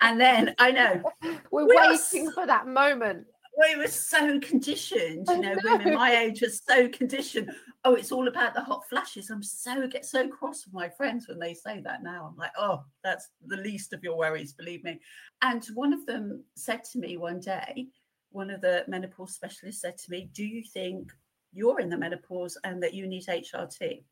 And 0.00 0.20
then 0.20 0.54
I 0.58 0.70
know 0.70 1.02
we're 1.50 1.66
we 1.66 1.76
waiting 1.76 2.28
are, 2.28 2.32
for 2.32 2.46
that 2.46 2.66
moment. 2.66 3.26
We 3.58 3.76
were 3.76 3.88
so 3.88 4.38
conditioned, 4.40 5.26
you 5.28 5.40
know, 5.40 5.54
know, 5.54 5.60
women 5.64 5.94
my 5.94 6.16
age 6.16 6.42
are 6.42 6.50
so 6.50 6.88
conditioned. 6.88 7.50
Oh, 7.84 7.94
it's 7.94 8.12
all 8.12 8.28
about 8.28 8.54
the 8.54 8.60
hot 8.60 8.82
flashes. 8.88 9.30
I'm 9.30 9.42
so 9.42 9.86
get 9.88 10.04
so 10.04 10.28
cross 10.28 10.64
with 10.64 10.74
my 10.74 10.88
friends 10.88 11.28
when 11.28 11.38
they 11.38 11.54
say 11.54 11.80
that 11.84 12.02
now. 12.02 12.28
I'm 12.30 12.36
like, 12.36 12.52
oh, 12.58 12.84
that's 13.02 13.28
the 13.46 13.56
least 13.56 13.92
of 13.92 14.02
your 14.04 14.16
worries, 14.16 14.52
believe 14.52 14.84
me. 14.84 15.00
And 15.42 15.64
one 15.74 15.92
of 15.92 16.06
them 16.06 16.44
said 16.56 16.84
to 16.92 16.98
me 16.98 17.16
one 17.16 17.40
day, 17.40 17.88
one 18.30 18.50
of 18.50 18.60
the 18.60 18.84
menopause 18.86 19.34
specialists 19.34 19.82
said 19.82 19.98
to 19.98 20.10
me, 20.10 20.30
Do 20.32 20.44
you 20.44 20.62
think 20.62 21.10
you're 21.52 21.80
in 21.80 21.90
the 21.90 21.98
menopause 21.98 22.56
and 22.64 22.82
that 22.82 22.94
you 22.94 23.06
need 23.06 23.26
HRT? 23.26 24.04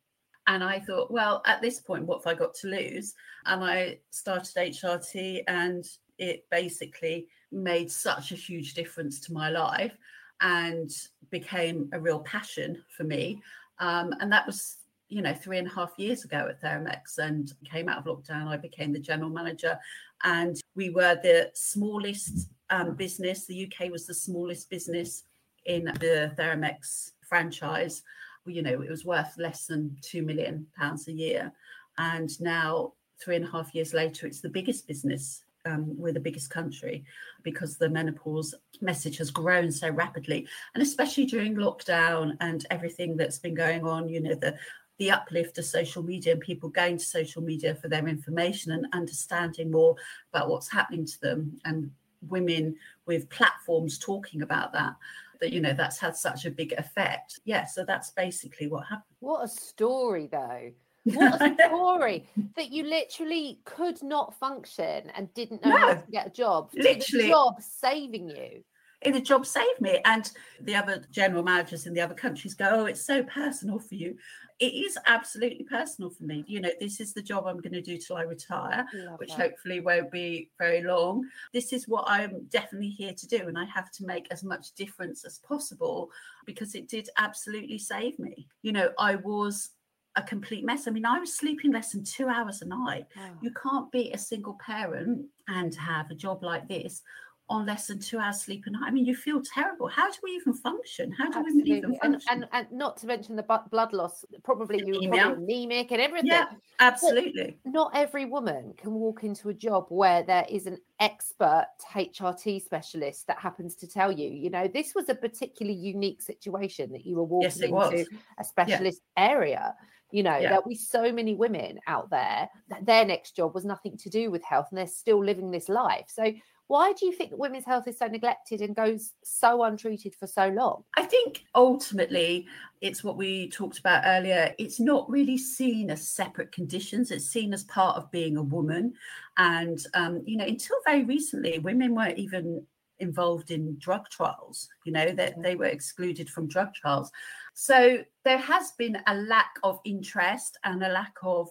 And 0.49 0.63
I 0.63 0.79
thought, 0.79 1.11
well, 1.11 1.43
at 1.45 1.61
this 1.61 1.79
point, 1.79 2.05
what 2.05 2.23
have 2.23 2.35
I 2.35 2.37
got 2.37 2.55
to 2.55 2.67
lose? 2.67 3.13
And 3.45 3.63
I 3.63 3.99
started 4.09 4.55
HRT, 4.55 5.43
and 5.47 5.85
it 6.17 6.45
basically 6.49 7.27
made 7.51 7.91
such 7.91 8.31
a 8.31 8.35
huge 8.35 8.73
difference 8.73 9.19
to 9.21 9.33
my 9.33 9.49
life. 9.49 9.95
and 10.41 10.89
became 11.31 11.89
a 11.93 11.99
real 11.99 12.19
passion 12.19 12.81
for 12.95 13.03
me. 13.03 13.41
Um, 13.79 14.13
and 14.19 14.31
that 14.31 14.45
was, 14.47 14.77
you 15.09 15.21
know, 15.21 15.33
three 15.33 15.57
and 15.57 15.67
a 15.67 15.73
half 15.73 15.91
years 15.97 16.23
ago 16.23 16.47
at 16.49 16.61
Theramex 16.61 17.17
and 17.17 17.53
came 17.65 17.89
out 17.89 17.99
of 17.99 18.05
lockdown. 18.05 18.47
I 18.47 18.57
became 18.57 18.93
the 18.93 18.99
general 18.99 19.29
manager 19.29 19.77
and 20.23 20.59
we 20.75 20.89
were 20.89 21.19
the 21.21 21.51
smallest 21.53 22.49
um, 22.69 22.95
business. 22.95 23.45
The 23.45 23.71
UK 23.71 23.91
was 23.91 24.07
the 24.07 24.13
smallest 24.13 24.69
business 24.69 25.23
in 25.65 25.85
the 25.85 26.31
Theramex 26.37 27.11
franchise. 27.27 28.01
You 28.45 28.61
know, 28.61 28.81
it 28.81 28.89
was 28.89 29.05
worth 29.05 29.37
less 29.37 29.67
than 29.67 29.95
two 30.01 30.23
million 30.23 30.67
pounds 30.77 31.07
a 31.07 31.11
year, 31.11 31.51
and 31.97 32.29
now 32.41 32.93
three 33.21 33.35
and 33.35 33.45
a 33.45 33.51
half 33.51 33.75
years 33.75 33.93
later, 33.93 34.25
it's 34.25 34.41
the 34.41 34.49
biggest 34.49 34.87
business. 34.87 35.43
Um, 35.65 35.93
we're 35.97 36.13
the 36.13 36.21
biggest 36.21 36.49
country 36.49 37.03
because 37.43 37.77
the 37.77 37.89
menopause 37.89 38.55
message 38.79 39.17
has 39.17 39.29
grown 39.29 39.71
so 39.71 39.89
rapidly, 39.89 40.47
and 40.73 40.81
especially 40.81 41.25
during 41.25 41.55
lockdown 41.55 42.37
and 42.39 42.65
everything 42.71 43.17
that's 43.17 43.39
been 43.39 43.55
going 43.55 43.83
on. 43.83 44.07
You 44.07 44.21
know, 44.21 44.35
the 44.35 44.57
the 44.99 45.11
uplift 45.11 45.57
of 45.57 45.65
social 45.65 46.03
media 46.03 46.33
and 46.33 46.41
people 46.41 46.69
going 46.69 46.97
to 46.97 47.05
social 47.05 47.41
media 47.41 47.73
for 47.73 47.87
their 47.87 48.07
information 48.07 48.73
and 48.73 48.85
understanding 48.93 49.71
more 49.71 49.95
about 50.31 50.49
what's 50.49 50.69
happening 50.69 51.05
to 51.05 51.19
them 51.21 51.59
and 51.65 51.89
women 52.27 52.75
with 53.05 53.29
platforms 53.29 53.97
talking 53.97 54.41
about 54.41 54.73
that 54.73 54.93
that 55.41 55.51
you 55.51 55.61
know 55.61 55.73
that's 55.73 55.99
had 55.99 56.15
such 56.15 56.45
a 56.45 56.51
big 56.51 56.73
effect. 56.73 57.39
Yeah 57.45 57.65
so 57.65 57.83
that's 57.85 58.11
basically 58.11 58.67
what 58.67 58.83
happened. 58.83 59.15
What 59.19 59.43
a 59.43 59.47
story 59.47 60.29
though. 60.31 60.71
What 61.15 61.41
a 61.41 61.55
story 61.67 62.27
that 62.55 62.71
you 62.71 62.83
literally 62.83 63.61
could 63.63 64.03
not 64.03 64.37
function 64.37 65.09
and 65.15 65.33
didn't 65.33 65.63
know 65.63 65.71
no, 65.71 65.77
how 65.77 65.93
to 65.93 66.11
get 66.11 66.27
a 66.27 66.29
job. 66.29 66.69
Literally. 66.73 67.23
the 67.25 67.29
job 67.29 67.61
saving 67.61 68.29
you. 68.29 68.63
In 69.01 69.13
the 69.13 69.21
job 69.21 69.45
saved 69.45 69.79
me. 69.79 70.01
And 70.03 70.29
the 70.61 70.75
other 70.75 71.05
general 71.09 71.41
managers 71.41 71.87
in 71.87 71.93
the 71.93 72.01
other 72.01 72.13
countries 72.13 72.53
go 72.53 72.69
oh 72.69 72.85
it's 72.85 73.05
so 73.05 73.23
personal 73.23 73.79
for 73.79 73.95
you 73.95 74.17
it 74.59 74.73
is 74.73 74.97
absolutely 75.05 75.63
personal 75.63 76.09
for 76.09 76.23
me. 76.23 76.43
You 76.45 76.59
know, 76.59 76.71
this 76.79 76.99
is 76.99 77.13
the 77.13 77.21
job 77.21 77.45
I'm 77.47 77.61
going 77.61 77.73
to 77.73 77.81
do 77.81 77.97
till 77.97 78.17
I 78.17 78.23
retire, 78.23 78.85
Love 78.93 79.19
which 79.19 79.29
that. 79.29 79.39
hopefully 79.39 79.79
won't 79.79 80.11
be 80.11 80.51
very 80.57 80.83
long. 80.83 81.23
This 81.53 81.71
is 81.71 81.87
what 81.87 82.03
I'm 82.07 82.45
definitely 82.49 82.89
here 82.89 83.13
to 83.13 83.27
do. 83.27 83.47
And 83.47 83.57
I 83.57 83.65
have 83.65 83.89
to 83.91 84.05
make 84.05 84.27
as 84.31 84.43
much 84.43 84.73
difference 84.73 85.23
as 85.23 85.39
possible 85.39 86.09
because 86.45 86.75
it 86.75 86.89
did 86.89 87.09
absolutely 87.17 87.77
save 87.77 88.19
me. 88.19 88.47
You 88.61 88.73
know, 88.73 88.91
I 88.99 89.15
was 89.15 89.69
a 90.15 90.23
complete 90.23 90.65
mess. 90.65 90.87
I 90.87 90.91
mean, 90.91 91.05
I 91.05 91.19
was 91.19 91.33
sleeping 91.33 91.71
less 91.71 91.93
than 91.93 92.03
two 92.03 92.27
hours 92.27 92.61
a 92.61 92.65
night. 92.65 93.05
You 93.41 93.51
can't 93.51 93.89
be 93.91 94.11
a 94.11 94.17
single 94.17 94.57
parent 94.65 95.25
and 95.47 95.73
have 95.75 96.11
a 96.11 96.15
job 96.15 96.43
like 96.43 96.67
this 96.67 97.01
on 97.49 97.65
less 97.65 97.87
than 97.87 97.99
two 97.99 98.19
hours 98.19 98.41
sleep 98.41 98.63
a 98.67 98.69
night. 98.69 98.83
I 98.85 98.91
mean, 98.91 99.05
you 99.05 99.15
feel 99.15 99.41
terrible. 99.41 99.87
How 99.87 100.09
do 100.09 100.17
we 100.23 100.31
even 100.31 100.53
function? 100.53 101.11
How 101.11 101.31
do 101.31 101.39
Absolutely. 101.39 101.71
we 101.71 101.77
even 101.77 101.95
function? 101.95 102.21
And, 102.29 102.43
and, 102.43 102.67
and 102.69 102.71
not 102.71 102.97
to 102.97 103.07
mention 103.07 103.35
the 103.35 103.43
blood 103.43 103.91
loss, 103.91 104.23
probably 104.43 104.83
you 104.85 105.09
were 105.09 105.17
probably 105.17 105.19
anemic 105.19 105.91
and 105.91 105.99
everything. 105.99 106.29
Yeah, 106.29 106.45
absolutely. 106.79 107.57
But 107.63 107.73
not 107.73 107.91
every 107.95 108.25
woman 108.25 108.73
can 108.77 108.93
walk 108.93 109.23
into 109.23 109.49
a 109.49 109.53
job 109.53 109.87
where 109.89 110.21
there 110.21 110.45
is 110.47 110.67
an 110.67 110.77
expert 110.99 111.67
HRT 111.91 112.63
specialist 112.63 113.25
that 113.27 113.39
happens 113.39 113.75
to 113.77 113.87
tell 113.87 114.11
you, 114.11 114.29
you 114.29 114.51
know, 114.51 114.67
this 114.67 114.93
was 114.93 115.09
a 115.09 115.15
particularly 115.15 115.77
unique 115.77 116.21
situation 116.21 116.91
that 116.91 117.05
you 117.05 117.15
were 117.15 117.23
walking 117.23 117.49
yes, 117.49 117.59
into 117.59 117.73
was. 117.73 118.07
a 118.37 118.43
specialist 118.43 119.01
yeah. 119.17 119.29
area. 119.29 119.75
You 120.11 120.23
know, 120.23 120.37
yeah. 120.37 120.49
there'll 120.49 120.67
be 120.67 120.75
so 120.75 121.11
many 121.11 121.35
women 121.35 121.79
out 121.87 122.09
there 122.09 122.49
that 122.69 122.85
their 122.85 123.05
next 123.05 123.35
job 123.35 123.53
was 123.53 123.63
nothing 123.63 123.95
to 123.97 124.09
do 124.09 124.31
with 124.31 124.43
health 124.43 124.67
and 124.71 124.77
they're 124.77 124.87
still 124.87 125.23
living 125.23 125.51
this 125.51 125.69
life. 125.69 126.05
So 126.07 126.33
why 126.69 126.93
do 126.93 127.07
you 127.07 127.11
think 127.11 127.31
that 127.31 127.39
women's 127.39 127.65
health 127.65 127.87
is 127.87 127.97
so 127.97 128.05
neglected 128.05 128.61
and 128.61 128.75
goes 128.75 129.13
so 129.23 129.63
untreated 129.63 130.13
for 130.13 130.27
so 130.27 130.49
long? 130.49 130.83
I 130.95 131.01
think 131.01 131.43
ultimately 131.55 132.45
it's 132.79 133.03
what 133.03 133.17
we 133.17 133.49
talked 133.49 133.79
about 133.79 134.03
earlier. 134.05 134.53
It's 134.59 134.79
not 134.79 135.09
really 135.09 135.39
seen 135.39 135.89
as 135.89 136.07
separate 136.07 136.51
conditions, 136.51 137.09
it's 137.09 137.25
seen 137.25 137.55
as 137.55 137.63
part 137.63 137.97
of 137.97 138.11
being 138.11 138.37
a 138.37 138.43
woman. 138.43 138.93
And, 139.39 139.83
um, 139.95 140.21
you 140.27 140.37
know, 140.37 140.45
until 140.45 140.77
very 140.85 141.03
recently, 141.05 141.57
women 141.57 141.95
weren't 141.95 142.19
even 142.19 142.63
involved 142.99 143.49
in 143.49 143.75
drug 143.79 144.07
trials, 144.09 144.69
you 144.85 144.91
know, 144.91 145.11
that 145.11 145.37
they, 145.37 145.41
they 145.41 145.55
were 145.55 145.65
excluded 145.65 146.29
from 146.29 146.47
drug 146.47 146.75
trials. 146.75 147.09
So 147.55 148.03
there 148.25 148.37
has 148.37 148.73
been 148.77 148.95
a 149.07 149.15
lack 149.15 149.55
of 149.63 149.79
interest 149.85 150.59
and 150.63 150.83
a 150.83 150.89
lack 150.89 151.15
of 151.23 151.49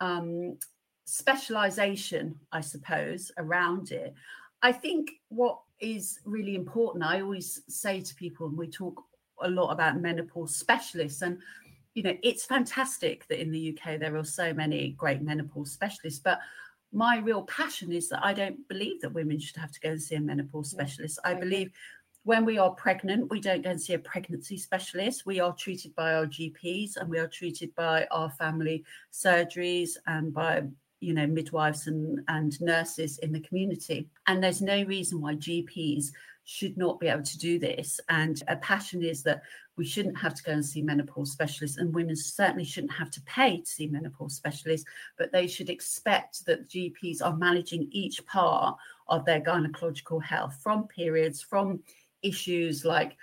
um, 0.00 0.58
specialization, 1.04 2.40
I 2.50 2.62
suppose, 2.62 3.30
around 3.38 3.92
it. 3.92 4.12
I 4.62 4.72
think 4.72 5.12
what 5.28 5.60
is 5.80 6.20
really 6.24 6.54
important, 6.54 7.04
I 7.04 7.20
always 7.20 7.62
say 7.68 8.00
to 8.00 8.14
people, 8.14 8.46
and 8.46 8.56
we 8.56 8.68
talk 8.68 9.02
a 9.42 9.48
lot 9.48 9.70
about 9.70 10.00
menopause 10.00 10.56
specialists, 10.56 11.22
and 11.22 11.38
you 11.94 12.02
know, 12.02 12.16
it's 12.22 12.44
fantastic 12.44 13.26
that 13.28 13.40
in 13.40 13.50
the 13.50 13.76
UK 13.76 13.98
there 13.98 14.16
are 14.16 14.24
so 14.24 14.52
many 14.52 14.90
great 14.98 15.22
menopause 15.22 15.72
specialists, 15.72 16.20
but 16.20 16.40
my 16.92 17.18
real 17.18 17.42
passion 17.42 17.92
is 17.92 18.08
that 18.10 18.24
I 18.24 18.32
don't 18.32 18.66
believe 18.68 19.00
that 19.00 19.12
women 19.12 19.38
should 19.38 19.56
have 19.56 19.72
to 19.72 19.80
go 19.80 19.90
and 19.90 20.02
see 20.02 20.14
a 20.14 20.20
menopause 20.20 20.70
specialist. 20.70 21.18
I 21.24 21.34
believe 21.34 21.70
when 22.24 22.44
we 22.44 22.58
are 22.58 22.70
pregnant, 22.70 23.30
we 23.30 23.40
don't 23.40 23.62
go 23.62 23.70
and 23.70 23.80
see 23.80 23.94
a 23.94 23.98
pregnancy 23.98 24.56
specialist. 24.56 25.26
We 25.26 25.40
are 25.40 25.54
treated 25.54 25.94
by 25.94 26.14
our 26.14 26.26
GPs 26.26 26.96
and 26.96 27.08
we 27.08 27.18
are 27.18 27.28
treated 27.28 27.74
by 27.76 28.06
our 28.10 28.30
family 28.30 28.84
surgeries 29.12 29.90
and 30.06 30.34
by 30.34 30.64
you 31.00 31.12
know 31.12 31.26
midwives 31.26 31.86
and, 31.86 32.20
and 32.28 32.60
nurses 32.60 33.18
in 33.18 33.32
the 33.32 33.40
community. 33.40 34.08
And 34.26 34.42
there's 34.42 34.62
no 34.62 34.82
reason 34.84 35.20
why 35.20 35.34
gps 35.34 36.06
should 36.44 36.76
not 36.76 37.00
be 37.00 37.08
able 37.08 37.24
to 37.24 37.38
do 37.38 37.58
this. 37.58 38.00
And 38.08 38.40
a 38.46 38.56
passion 38.56 39.02
is 39.02 39.22
that 39.24 39.42
we 39.76 39.84
shouldn't 39.84 40.18
have 40.18 40.34
to 40.34 40.42
go 40.42 40.52
and 40.52 40.64
see 40.64 40.82
menopause 40.82 41.32
specialists 41.32 41.76
and 41.76 41.94
women 41.94 42.16
certainly 42.16 42.64
shouldn't 42.64 42.92
have 42.92 43.10
to 43.10 43.20
pay 43.22 43.60
to 43.60 43.66
see 43.66 43.86
menopause 43.86 44.34
specialists 44.34 44.88
but 45.18 45.32
they 45.32 45.46
should 45.46 45.70
expect 45.70 46.44
that 46.46 46.68
gps 46.68 47.22
are 47.22 47.36
managing 47.36 47.88
each 47.90 48.24
part 48.26 48.76
of 49.08 49.24
their 49.24 49.40
gynecological 49.40 50.22
health 50.22 50.58
from 50.62 50.86
periods 50.88 51.42
from 51.42 51.80
issues 52.22 52.84
like 52.84 53.16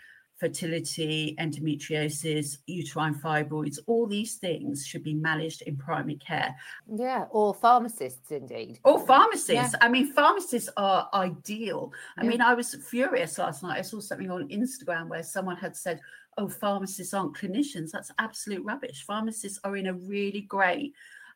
fertility, 0.43 1.37
endometriosis, 1.39 2.57
uterine 2.67 3.15
fibroids, 3.15 3.79
all 3.87 4.05
these 4.05 4.35
things 4.35 4.85
should 4.85 5.01
be 5.01 5.13
managed 5.13 5.61
in 5.61 5.77
primary 5.77 6.17
care. 6.17 6.53
Yeah, 6.93 7.27
or 7.31 7.53
pharmacists 7.53 8.29
indeed. 8.29 8.77
Or 8.83 8.99
pharmacists. 9.07 9.71
Yeah. 9.73 9.79
I 9.79 9.87
mean, 9.87 10.11
pharmacists 10.11 10.69
are 10.75 11.07
ideal. 11.13 11.93
I 12.17 12.23
yeah. 12.23 12.29
mean, 12.29 12.41
I 12.41 12.55
was 12.55 12.75
furious 12.75 13.37
last 13.37 13.63
night. 13.63 13.79
I 13.79 13.83
saw 13.83 14.01
something 14.01 14.29
on 14.29 14.49
Instagram 14.49 15.07
where 15.07 15.23
someone 15.23 15.55
had 15.55 15.77
said, 15.77 16.01
oh, 16.37 16.49
pharmacists 16.49 17.13
aren't 17.13 17.37
clinicians. 17.37 17.91
That's 17.91 18.11
absolute 18.19 18.65
rubbish. 18.65 19.05
Pharmacists 19.05 19.61
are 19.63 19.77
in 19.77 19.87
a 19.87 19.93
really 19.93 20.41
great 20.41 20.93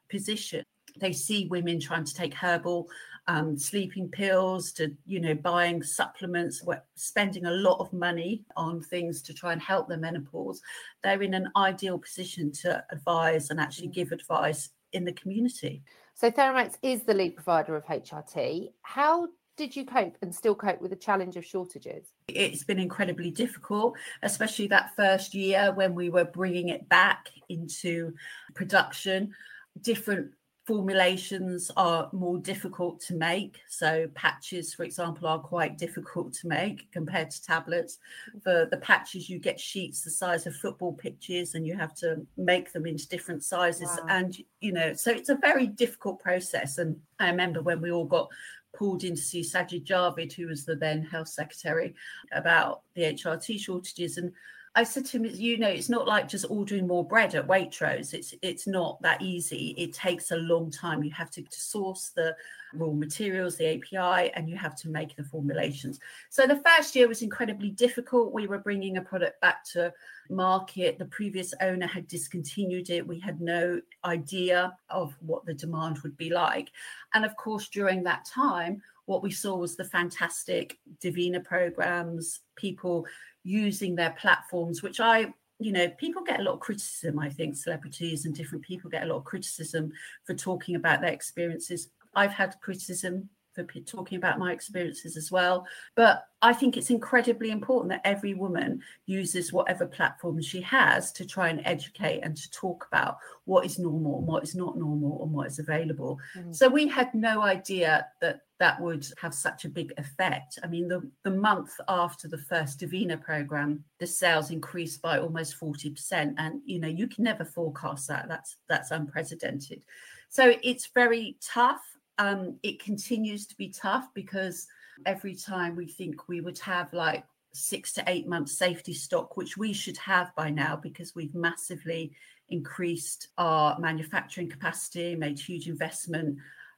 position. 0.10 0.66
They 1.00 1.14
see 1.14 1.48
women 1.48 1.80
trying 1.80 2.04
to 2.04 2.14
take 2.14 2.34
herbal 2.34 2.90
um, 3.28 3.58
sleeping 3.58 4.10
pills 4.10 4.72
to 4.74 4.96
you 5.06 5.20
know 5.20 5.36
buying 5.36 5.84
supplements 5.84 6.64
we're 6.64 6.82
spending 6.96 7.46
a 7.46 7.52
lot 7.52 7.80
of 7.80 7.92
money 7.92 8.44
on 8.56 8.82
things 8.82 9.22
to 9.22 9.34
try 9.34 9.52
and 9.52 9.62
help 9.62 9.88
the 9.88 9.98
menopause 9.98 10.62
they're 11.04 11.22
in 11.22 11.34
an 11.34 11.50
ideal 11.56 11.98
position 11.98 12.52
to 12.52 12.84
advise 12.92 13.50
and 13.50 13.60
actually 13.60 13.88
give 13.88 14.12
advice 14.12 14.70
in 14.94 15.04
the 15.04 15.14
community 15.14 15.82
so 16.14 16.32
theramex 16.32 16.76
is 16.82 17.04
the 17.04 17.14
lead 17.14 17.36
provider 17.36 17.76
of 17.76 17.86
hrt 17.86 18.70
how 18.82 19.28
did 19.58 19.76
you 19.76 19.86
cope 19.86 20.16
and 20.22 20.34
still 20.34 20.56
cope 20.56 20.80
with 20.80 20.92
the 20.92 20.96
challenge 20.96 21.36
of 21.36 21.44
shortages? 21.44 22.14
It's 22.28 22.64
been 22.64 22.78
incredibly 22.78 23.32
difficult, 23.32 23.98
especially 24.22 24.68
that 24.68 24.96
first 24.96 25.34
year 25.34 25.74
when 25.74 25.96
we 25.96 26.12
were 26.12 26.26
bringing 26.26 26.70
it 26.70 26.88
back 26.88 27.32
into 27.50 28.14
production. 28.54 29.34
Different 29.82 30.32
formulations 30.68 31.72
are 31.78 32.10
more 32.12 32.38
difficult 32.38 33.00
to 33.00 33.16
make. 33.16 33.62
So 33.70 34.10
patches, 34.16 34.74
for 34.74 34.84
example, 34.84 35.26
are 35.26 35.40
quite 35.40 35.78
difficult 35.78 36.34
to 36.34 36.48
make 36.50 36.92
compared 36.92 37.32
to 37.32 37.42
tablets. 37.42 38.00
Mm. 38.36 38.44
For 38.44 38.68
the 38.70 38.78
patches, 38.78 39.30
you 39.30 39.40
get 39.40 39.62
sheets 39.62 40.04
the 40.04 40.12
size 40.12 40.46
of 40.46 40.58
football 40.58 40.92
pitches, 40.92 41.56
and 41.56 41.66
you 41.66 41.78
have 41.78 41.96
to 41.96 42.28
make 42.36 42.74
them 42.74 42.86
into 42.86 43.08
different 43.08 43.46
sizes. 43.46 43.90
Wow. 43.98 44.08
And 44.10 44.38
you 44.60 44.74
know, 44.74 44.94
so 44.94 45.10
it's 45.10 45.30
a 45.30 45.36
very 45.36 45.68
difficult 45.68 46.20
process. 46.20 46.80
And 46.80 46.98
I 47.18 47.30
remember 47.30 47.62
when 47.62 47.80
we 47.80 47.92
all 47.92 48.06
got 48.06 48.28
pulled 48.76 49.06
in 49.06 49.16
to 49.16 49.22
see 49.22 49.42
Sajid 49.42 49.86
Javid, 49.86 50.34
who 50.34 50.48
was 50.48 50.66
the 50.66 50.76
then 50.76 51.02
health 51.02 51.30
secretary, 51.30 51.96
about 52.34 52.82
the 52.94 53.04
HRT 53.04 53.58
shortages 53.58 54.18
and 54.18 54.34
I 54.78 54.84
said 54.84 55.08
to 55.08 55.18
him, 55.18 55.26
you 55.26 55.58
know, 55.58 55.68
it's 55.68 55.90
not 55.90 56.08
like 56.08 56.28
just 56.28 56.46
ordering 56.50 56.86
more 56.86 57.04
bread 57.04 57.34
at 57.34 57.48
Waitrose. 57.48 58.14
It's 58.14 58.36
it's 58.44 58.68
not 58.68 59.02
that 59.02 59.24
easy. 59.24 59.74
It 59.76 59.92
takes 59.92 60.30
a 60.30 60.36
long 60.38 60.70
time. 60.70 61.04
You 61.04 61.10
have 61.12 61.32
to, 61.32 61.42
to 61.42 61.60
source 61.60 62.10
the 62.10 62.36
raw 62.76 62.92
materials, 62.92 63.58
the 63.58 63.76
API, 63.76 64.32
and 64.36 64.48
you 64.48 64.56
have 64.56 64.76
to 64.76 64.90
make 64.90 65.16
the 65.16 65.24
formulations. 65.24 66.00
So 66.30 66.46
the 66.46 66.62
first 66.64 66.96
year 66.96 67.08
was 67.08 67.24
incredibly 67.24 67.72
difficult. 67.72 68.34
We 68.34 68.46
were 68.46 68.60
bringing 68.60 68.98
a 68.98 69.02
product 69.02 69.42
back 69.42 69.64
to 69.72 69.92
market. 70.30 71.00
The 71.00 71.06
previous 71.06 71.56
owner 71.60 71.88
had 71.88 72.08
discontinued 72.08 72.92
it. 72.92 73.08
We 73.08 73.20
had 73.20 73.42
no 73.42 73.82
idea 74.06 74.78
of 74.92 75.18
what 75.22 75.44
the 75.48 75.56
demand 75.56 75.98
would 76.04 76.18
be 76.18 76.30
like. 76.30 76.70
And 77.16 77.26
of 77.26 77.36
course, 77.36 77.68
during 77.70 78.04
that 78.04 78.26
time, 78.26 78.84
what 79.06 79.24
we 79.24 79.32
saw 79.32 79.56
was 79.56 79.76
the 79.76 79.86
fantastic 79.86 80.78
Davina 81.02 81.44
programs, 81.44 82.42
people 82.56 83.08
using 83.48 83.96
their 83.96 84.12
platforms, 84.12 84.84
which 84.84 85.00
I 85.00 85.34
you 85.60 85.72
know, 85.72 85.90
people 85.98 86.22
get 86.24 86.40
a 86.40 86.44
lot 86.44 86.54
of 86.54 86.60
criticism, 86.60 87.18
I 87.18 87.30
think, 87.30 87.56
celebrities 87.56 88.26
and 88.26 88.36
different 88.36 88.64
people 88.64 88.92
get 88.92 89.04
a 89.04 89.06
lot 89.08 89.18
of 89.18 89.24
criticism 89.24 89.92
for 90.24 90.36
talking 90.36 90.76
about 90.76 91.02
their 91.02 91.12
experiences. 91.12 91.90
I've 92.14 92.32
had 92.32 92.56
criticism 92.62 93.30
for 93.66 93.80
talking 93.82 94.18
about 94.18 94.40
my 94.40 94.52
experiences 94.52 95.18
as 95.18 95.32
well. 95.32 95.66
But 95.96 96.26
I 96.42 96.54
think 96.54 96.78
it's 96.78 96.92
incredibly 96.92 97.50
important 97.50 97.90
that 97.90 98.02
every 98.06 98.34
woman 98.34 98.82
uses 99.06 99.52
whatever 99.52 99.88
platform 99.88 100.40
she 100.42 100.62
has 100.62 101.12
to 101.14 101.26
try 101.26 101.50
and 101.50 101.62
educate 101.66 102.20
and 102.22 102.38
to 102.38 102.52
talk 102.52 102.88
about 102.92 103.18
what 103.46 103.66
is 103.66 103.80
normal 103.80 104.20
and 104.20 104.28
what 104.28 104.44
is 104.44 104.54
not 104.54 104.78
normal 104.78 105.24
and 105.24 105.32
what 105.32 105.48
is 105.48 105.58
available. 105.58 106.20
Mm-hmm. 106.38 106.54
So 106.54 106.70
we 106.70 106.88
had 106.88 107.14
no 107.16 107.42
idea 107.42 108.08
that 108.22 108.42
that 108.60 108.80
would 108.82 109.08
have 109.22 109.34
such 109.34 109.66
a 109.66 109.70
big 109.70 109.94
effect. 109.98 110.60
I 110.64 110.68
mean, 110.68 110.88
the, 110.88 111.08
the 111.24 111.32
month 111.32 111.72
after 111.88 112.28
the 112.28 112.38
first 112.38 112.80
Davina 112.80 113.22
program, 113.22 113.84
the 114.00 114.08
sales 114.08 114.52
increased 114.52 115.02
by 115.02 115.20
almost 115.20 115.60
40%. 115.60 116.34
And 116.38 116.62
you 116.66 116.80
know, 116.80 116.88
you 116.88 117.08
can 117.08 117.24
never 117.24 117.46
forecast 117.46 118.08
that. 118.08 118.28
That's 118.28 118.58
that's 118.68 118.92
unprecedented. 118.92 119.82
So 120.30 120.56
it's 120.64 120.88
very 120.88 121.38
tough. 121.42 121.82
Um, 122.20 122.58
it 122.64 122.84
continues 122.84 123.46
to 123.48 123.58
be 123.58 123.70
tough 123.70 124.08
because 124.14 124.68
every 125.06 125.36
time 125.36 125.76
we 125.76 125.88
think 125.88 126.28
we 126.28 126.42
would 126.42 126.60
have 126.60 126.92
like 126.94 127.24
six 127.54 127.94
to 127.94 128.04
eight 128.08 128.28
months 128.28 128.58
safety 128.58 128.94
stock, 128.94 129.38
which 129.38 129.58
we 129.58 129.74
should 129.74 129.98
have 129.98 130.34
by 130.36 130.50
now 130.50 130.76
because 130.76 131.16
we've 131.16 131.36
massively 131.36 132.14
increased 132.50 133.30
our 133.38 133.78
manufacturing 133.80 134.50
capacity, 134.50 135.16
made 135.16 135.40
huge 135.40 135.68
investment. 135.68 136.38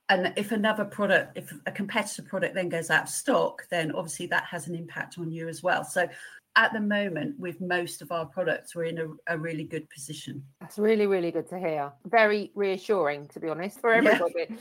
And 0.09 0.33
if 0.35 0.51
another 0.51 0.85
product 0.85 1.37
if 1.37 1.53
a 1.67 1.71
competitor 1.71 2.23
product 2.23 2.55
then 2.55 2.69
goes 2.69 2.89
out 2.89 3.03
of 3.03 3.09
stock 3.09 3.67
then 3.69 3.91
obviously 3.91 4.25
that 4.27 4.43
has 4.45 4.67
an 4.67 4.75
impact 4.75 5.19
on 5.19 5.31
you 5.31 5.47
as 5.47 5.61
well. 5.61 5.83
So 5.83 6.07
at 6.55 6.73
the 6.73 6.79
moment 6.79 7.39
with 7.39 7.61
most 7.61 8.01
of 8.01 8.11
our 8.11 8.25
products 8.25 8.75
we're 8.75 8.85
in 8.85 8.97
a, 8.97 9.35
a 9.35 9.37
really 9.37 9.63
good 9.63 9.87
position. 9.91 10.43
That's 10.61 10.79
really 10.79 11.05
really 11.05 11.29
good 11.29 11.47
to 11.49 11.59
hear. 11.59 11.91
Very 12.05 12.51
reassuring 12.55 13.27
to 13.29 13.39
be 13.39 13.49
honest 13.49 13.79
for 13.79 13.93
everybody. 13.93 14.47
yeah. 14.49 14.55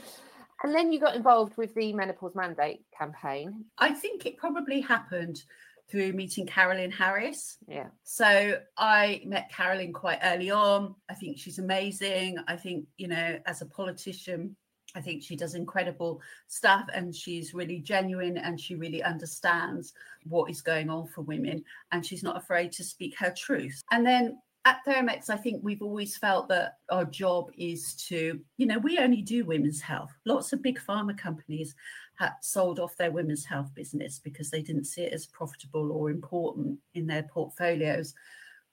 And 0.63 0.73
then 0.73 0.91
you 0.91 0.99
got 0.99 1.15
involved 1.15 1.55
with 1.57 1.73
the 1.75 1.93
menopause 1.93 2.35
mandate 2.35 2.81
campaign 2.97 3.65
i 3.77 3.91
think 3.91 4.25
it 4.25 4.37
probably 4.37 4.81
happened 4.81 5.43
through 5.89 6.13
meeting 6.13 6.45
Carolyn 6.45 6.91
Harris. 6.91 7.57
Yeah. 7.67 7.87
So 8.03 8.59
I 8.77 9.21
met 9.25 9.51
Carolyn 9.51 9.91
quite 9.91 10.19
early 10.23 10.51
on. 10.51 10.95
I 11.09 11.15
think 11.15 11.39
she's 11.39 11.59
amazing. 11.59 12.37
I 12.47 12.55
think, 12.55 12.85
you 12.97 13.07
know, 13.07 13.39
as 13.45 13.61
a 13.61 13.65
politician, 13.65 14.55
I 14.95 15.01
think 15.01 15.23
she 15.23 15.35
does 15.35 15.55
incredible 15.55 16.21
stuff 16.47 16.85
and 16.93 17.15
she's 17.15 17.53
really 17.53 17.79
genuine 17.79 18.37
and 18.37 18.59
she 18.59 18.75
really 18.75 19.03
understands 19.03 19.93
what 20.25 20.49
is 20.49 20.61
going 20.61 20.89
on 20.89 21.07
for 21.07 21.21
women 21.21 21.63
and 21.91 22.05
she's 22.05 22.23
not 22.23 22.37
afraid 22.37 22.71
to 22.73 22.83
speak 22.83 23.17
her 23.17 23.33
truth. 23.35 23.81
And 23.91 24.05
then 24.05 24.39
at 24.69 24.85
Theramex, 24.85 25.31
I 25.31 25.35
think 25.35 25.61
we've 25.63 25.81
always 25.81 26.15
felt 26.15 26.47
that 26.49 26.77
our 26.91 27.03
job 27.03 27.49
is 27.57 27.95
to, 28.07 28.39
you 28.57 28.65
know, 28.67 28.77
we 28.77 28.99
only 28.99 29.23
do 29.23 29.43
women's 29.43 29.81
health. 29.81 30.11
Lots 30.25 30.53
of 30.53 30.61
big 30.61 30.79
pharma 30.79 31.17
companies 31.17 31.73
have 32.19 32.33
sold 32.41 32.79
off 32.79 32.95
their 32.95 33.11
women's 33.11 33.43
health 33.43 33.73
business 33.73 34.19
because 34.23 34.51
they 34.51 34.61
didn't 34.61 34.83
see 34.83 35.01
it 35.01 35.13
as 35.13 35.25
profitable 35.25 35.91
or 35.91 36.11
important 36.11 36.77
in 36.93 37.07
their 37.07 37.23
portfolios. 37.23 38.13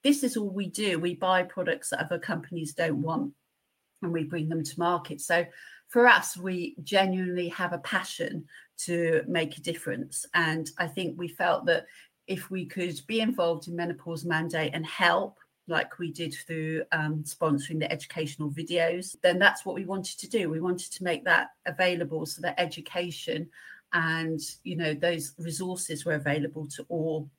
This 0.02 0.22
is 0.22 0.36
all 0.36 0.50
we 0.50 0.66
do. 0.66 0.98
We 0.98 1.14
buy 1.14 1.44
products 1.44 1.90
that 1.90 2.00
other 2.00 2.18
companies 2.18 2.74
don't 2.74 3.00
want 3.00 3.32
and 4.02 4.12
we 4.12 4.24
bring 4.24 4.50
them 4.50 4.64
to 4.64 4.78
market. 4.78 5.22
So 5.22 5.46
for 5.88 6.06
us, 6.06 6.36
we 6.36 6.76
genuinely 6.82 7.48
have 7.48 7.72
a 7.72 7.78
passion 7.78 8.44
to 8.80 9.22
make 9.26 9.56
a 9.56 9.62
difference. 9.62 10.26
And 10.34 10.68
I 10.76 10.88
think 10.88 11.16
we 11.16 11.28
felt 11.28 11.64
that 11.66 11.86
if 12.26 12.50
we 12.50 12.66
could 12.66 13.00
be 13.06 13.20
involved 13.20 13.66
in 13.66 13.76
menopause 13.76 14.26
mandate 14.26 14.72
and 14.74 14.84
help, 14.84 15.38
like 15.68 15.98
we 15.98 16.12
did 16.12 16.34
through 16.34 16.84
um, 16.92 17.24
sponsoring 17.24 17.80
the 17.80 17.90
educational 17.90 18.50
videos, 18.50 19.16
then 19.22 19.38
that's 19.38 19.64
what 19.64 19.74
we 19.74 19.84
wanted 19.84 20.18
to 20.20 20.28
do. 20.28 20.50
We 20.50 20.60
wanted 20.60 20.92
to 20.92 21.04
make 21.04 21.24
that 21.24 21.48
available 21.66 22.26
so 22.26 22.40
that 22.42 22.58
education 22.58 23.48
and 23.92 24.40
you 24.64 24.76
know 24.76 24.94
those 24.94 25.32
resources 25.38 26.04
were 26.04 26.14
available 26.14 26.66
to 26.66 26.84
all 26.88 27.30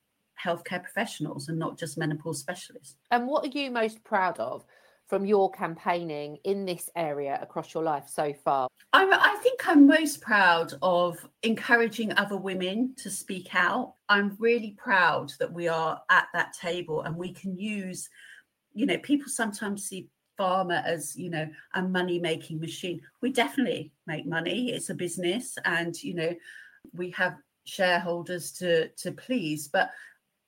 healthcare 0.42 0.82
professionals 0.82 1.48
and 1.48 1.58
not 1.58 1.78
just 1.78 1.98
menopause 1.98 2.38
specialists. 2.38 2.96
And 3.10 3.26
what 3.26 3.44
are 3.44 3.58
you 3.58 3.70
most 3.70 4.02
proud 4.04 4.38
of 4.38 4.64
from 5.08 5.24
your 5.24 5.50
campaigning 5.50 6.36
in 6.44 6.66
this 6.66 6.90
area 6.94 7.38
across 7.40 7.72
your 7.72 7.82
life 7.82 8.08
so 8.08 8.32
far? 8.44 8.68
I, 8.92 9.08
I, 9.10 9.38
think 9.42 9.66
I'm 9.66 9.86
most 9.86 10.20
proud 10.20 10.74
of 10.82 11.26
encouraging 11.42 12.12
other 12.12 12.36
women 12.36 12.94
to 12.98 13.10
speak 13.10 13.54
out. 13.54 13.94
I'm 14.08 14.36
really 14.38 14.76
proud 14.78 15.32
that 15.38 15.52
we 15.52 15.66
are 15.66 16.00
at 16.10 16.28
that 16.34 16.52
table 16.52 17.02
and 17.02 17.16
we 17.16 17.32
can 17.32 17.58
use, 17.58 18.08
you 18.74 18.86
know, 18.86 18.98
people 18.98 19.28
sometimes 19.28 19.84
see 19.84 20.08
pharma 20.38 20.84
as, 20.84 21.16
you 21.16 21.30
know, 21.30 21.48
a 21.74 21.82
money 21.82 22.18
making 22.18 22.60
machine. 22.60 23.00
We 23.22 23.32
definitely 23.32 23.92
make 24.06 24.26
money, 24.26 24.72
it's 24.72 24.90
a 24.90 24.94
business, 24.94 25.56
and, 25.64 26.00
you 26.02 26.14
know, 26.14 26.34
we 26.94 27.10
have 27.12 27.36
shareholders 27.64 28.50
to 28.50 28.88
to 28.88 29.12
please 29.12 29.68
but 29.68 29.90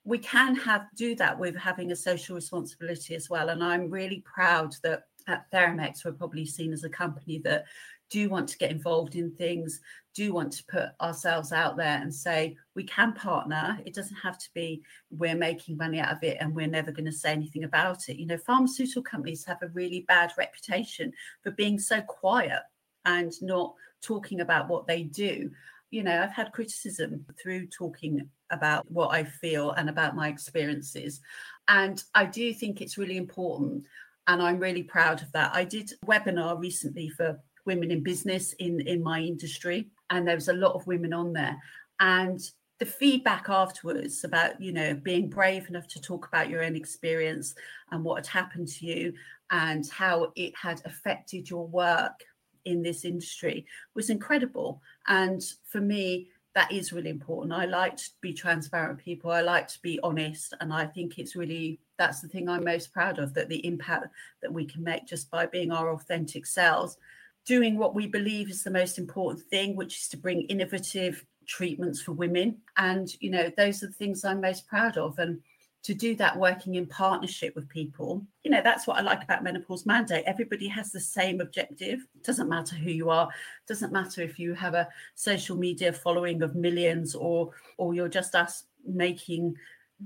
we 0.03 0.17
can 0.17 0.55
have 0.55 0.87
do 0.95 1.15
that 1.15 1.37
with 1.37 1.55
having 1.55 1.91
a 1.91 1.95
social 1.95 2.35
responsibility 2.35 3.15
as 3.15 3.29
well. 3.29 3.49
And 3.49 3.63
I'm 3.63 3.89
really 3.89 4.23
proud 4.25 4.73
that 4.83 5.03
at 5.27 5.49
Theramex 5.51 6.03
we're 6.03 6.13
probably 6.13 6.45
seen 6.45 6.73
as 6.73 6.83
a 6.83 6.89
company 6.89 7.39
that 7.39 7.65
do 8.09 8.27
want 8.27 8.49
to 8.49 8.57
get 8.57 8.71
involved 8.71 9.15
in 9.15 9.31
things, 9.31 9.79
do 10.13 10.33
want 10.33 10.51
to 10.51 10.65
put 10.65 10.89
ourselves 10.99 11.53
out 11.53 11.77
there 11.77 12.01
and 12.01 12.13
say 12.13 12.57
we 12.75 12.83
can 12.83 13.13
partner. 13.13 13.79
It 13.85 13.93
doesn't 13.93 14.17
have 14.17 14.37
to 14.39 14.49
be 14.53 14.83
we're 15.09 15.35
making 15.35 15.77
money 15.77 15.99
out 15.99 16.11
of 16.11 16.23
it 16.23 16.37
and 16.41 16.53
we're 16.53 16.67
never 16.67 16.91
going 16.91 17.05
to 17.05 17.11
say 17.11 17.31
anything 17.31 17.63
about 17.63 18.09
it. 18.09 18.17
You 18.17 18.25
know, 18.25 18.37
pharmaceutical 18.37 19.03
companies 19.03 19.45
have 19.45 19.61
a 19.61 19.69
really 19.69 20.01
bad 20.07 20.31
reputation 20.37 21.13
for 21.41 21.51
being 21.51 21.79
so 21.79 22.01
quiet 22.01 22.59
and 23.05 23.31
not 23.41 23.73
talking 24.01 24.41
about 24.41 24.67
what 24.67 24.87
they 24.87 25.03
do 25.03 25.51
you 25.91 26.03
know, 26.03 26.23
I've 26.23 26.31
had 26.31 26.53
criticism 26.53 27.25
through 27.41 27.67
talking 27.67 28.27
about 28.49 28.89
what 28.89 29.09
I 29.09 29.25
feel 29.25 29.71
and 29.71 29.89
about 29.89 30.15
my 30.15 30.29
experiences. 30.29 31.19
And 31.67 32.01
I 32.15 32.25
do 32.25 32.53
think 32.53 32.81
it's 32.81 32.97
really 32.97 33.17
important. 33.17 33.83
And 34.27 34.41
I'm 34.41 34.59
really 34.59 34.83
proud 34.83 35.21
of 35.21 35.31
that. 35.33 35.51
I 35.53 35.65
did 35.65 35.91
a 35.91 36.05
webinar 36.05 36.57
recently 36.59 37.09
for 37.09 37.39
women 37.65 37.91
in 37.91 38.01
business 38.03 38.53
in, 38.53 38.79
in 38.81 39.03
my 39.03 39.19
industry, 39.19 39.89
and 40.09 40.27
there 40.27 40.35
was 40.35 40.47
a 40.47 40.53
lot 40.53 40.73
of 40.73 40.87
women 40.87 41.13
on 41.13 41.33
there. 41.33 41.57
And 41.99 42.39
the 42.79 42.85
feedback 42.85 43.47
afterwards 43.49 44.23
about, 44.23 44.59
you 44.59 44.73
know, 44.73 44.95
being 44.95 45.29
brave 45.29 45.69
enough 45.69 45.87
to 45.89 46.01
talk 46.01 46.27
about 46.27 46.49
your 46.49 46.63
own 46.63 46.75
experience 46.75 47.53
and 47.91 48.03
what 48.03 48.25
had 48.25 48.27
happened 48.27 48.67
to 48.69 48.85
you 48.85 49.13
and 49.51 49.87
how 49.89 50.31
it 50.35 50.53
had 50.55 50.81
affected 50.85 51.49
your 51.49 51.67
work 51.67 52.23
in 52.65 52.81
this 52.81 53.05
industry 53.05 53.65
was 53.95 54.09
incredible. 54.09 54.81
And 55.07 55.41
for 55.65 55.81
me, 55.81 56.27
that 56.53 56.71
is 56.71 56.91
really 56.91 57.09
important. 57.09 57.53
I 57.53 57.65
like 57.65 57.95
to 57.97 58.09
be 58.19 58.33
transparent 58.33 58.99
people. 58.99 59.31
I 59.31 59.41
like 59.41 59.67
to 59.69 59.81
be 59.81 59.99
honest. 60.03 60.53
And 60.59 60.73
I 60.73 60.85
think 60.85 61.17
it's 61.17 61.35
really 61.35 61.79
that's 61.97 62.19
the 62.19 62.27
thing 62.27 62.49
I'm 62.49 62.63
most 62.63 62.91
proud 62.91 63.19
of 63.19 63.33
that 63.35 63.47
the 63.47 63.65
impact 63.65 64.07
that 64.41 64.51
we 64.51 64.65
can 64.65 64.83
make 64.83 65.05
just 65.05 65.29
by 65.29 65.45
being 65.45 65.71
our 65.71 65.91
authentic 65.91 66.45
selves, 66.45 66.97
doing 67.45 67.77
what 67.77 67.95
we 67.95 68.07
believe 68.07 68.49
is 68.49 68.63
the 68.63 68.71
most 68.71 68.97
important 68.97 69.45
thing, 69.45 69.75
which 69.75 69.97
is 69.97 70.07
to 70.09 70.17
bring 70.17 70.41
innovative 70.43 71.23
treatments 71.47 72.01
for 72.01 72.13
women. 72.13 72.57
And, 72.77 73.09
you 73.19 73.29
know, 73.29 73.51
those 73.55 73.83
are 73.83 73.87
the 73.87 73.93
things 73.93 74.25
I'm 74.25 74.41
most 74.41 74.67
proud 74.67 74.97
of. 74.97 75.19
And 75.19 75.41
to 75.83 75.93
do 75.95 76.15
that 76.15 76.37
working 76.37 76.75
in 76.75 76.85
partnership 76.85 77.55
with 77.55 77.67
people. 77.67 78.25
You 78.43 78.51
know 78.51 78.61
that's 78.63 78.85
what 78.85 78.97
i 78.97 79.01
like 79.01 79.23
about 79.23 79.43
menopause 79.43 79.85
mandate. 79.85 80.23
Everybody 80.27 80.67
has 80.67 80.91
the 80.91 80.99
same 80.99 81.41
objective. 81.41 82.05
It 82.15 82.23
doesn't 82.23 82.49
matter 82.49 82.75
who 82.75 82.91
you 82.91 83.09
are. 83.09 83.27
It 83.27 83.67
doesn't 83.67 83.91
matter 83.91 84.21
if 84.21 84.37
you 84.37 84.53
have 84.53 84.73
a 84.73 84.87
social 85.15 85.57
media 85.57 85.91
following 85.91 86.43
of 86.43 86.55
millions 86.55 87.15
or 87.15 87.51
or 87.77 87.93
you're 87.93 88.09
just 88.09 88.35
us 88.35 88.63
making 88.85 89.55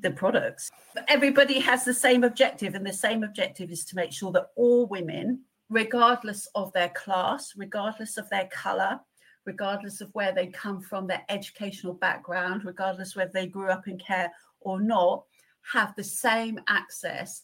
the 0.01 0.11
products. 0.11 0.71
But 0.93 1.05
everybody 1.07 1.59
has 1.59 1.85
the 1.85 1.93
same 1.93 2.23
objective 2.23 2.75
and 2.75 2.85
the 2.85 2.93
same 2.93 3.23
objective 3.23 3.71
is 3.71 3.85
to 3.85 3.95
make 3.95 4.11
sure 4.11 4.31
that 4.31 4.51
all 4.55 4.85
women 4.87 5.41
regardless 5.69 6.47
of 6.55 6.71
their 6.73 6.89
class 6.89 7.53
regardless 7.57 8.17
of 8.17 8.29
their 8.29 8.47
color 8.51 8.99
regardless 9.45 9.99
of 9.99 10.09
where 10.13 10.31
they 10.31 10.47
come 10.47 10.79
from 10.79 11.07
their 11.07 11.23
educational 11.29 11.93
background 11.93 12.63
regardless 12.63 13.15
whether 13.15 13.31
they 13.33 13.47
grew 13.47 13.69
up 13.69 13.87
in 13.87 13.97
care 13.97 14.31
or 14.61 14.79
not 14.79 15.23
have 15.71 15.95
the 15.95 16.03
same 16.03 16.59
access 16.67 17.43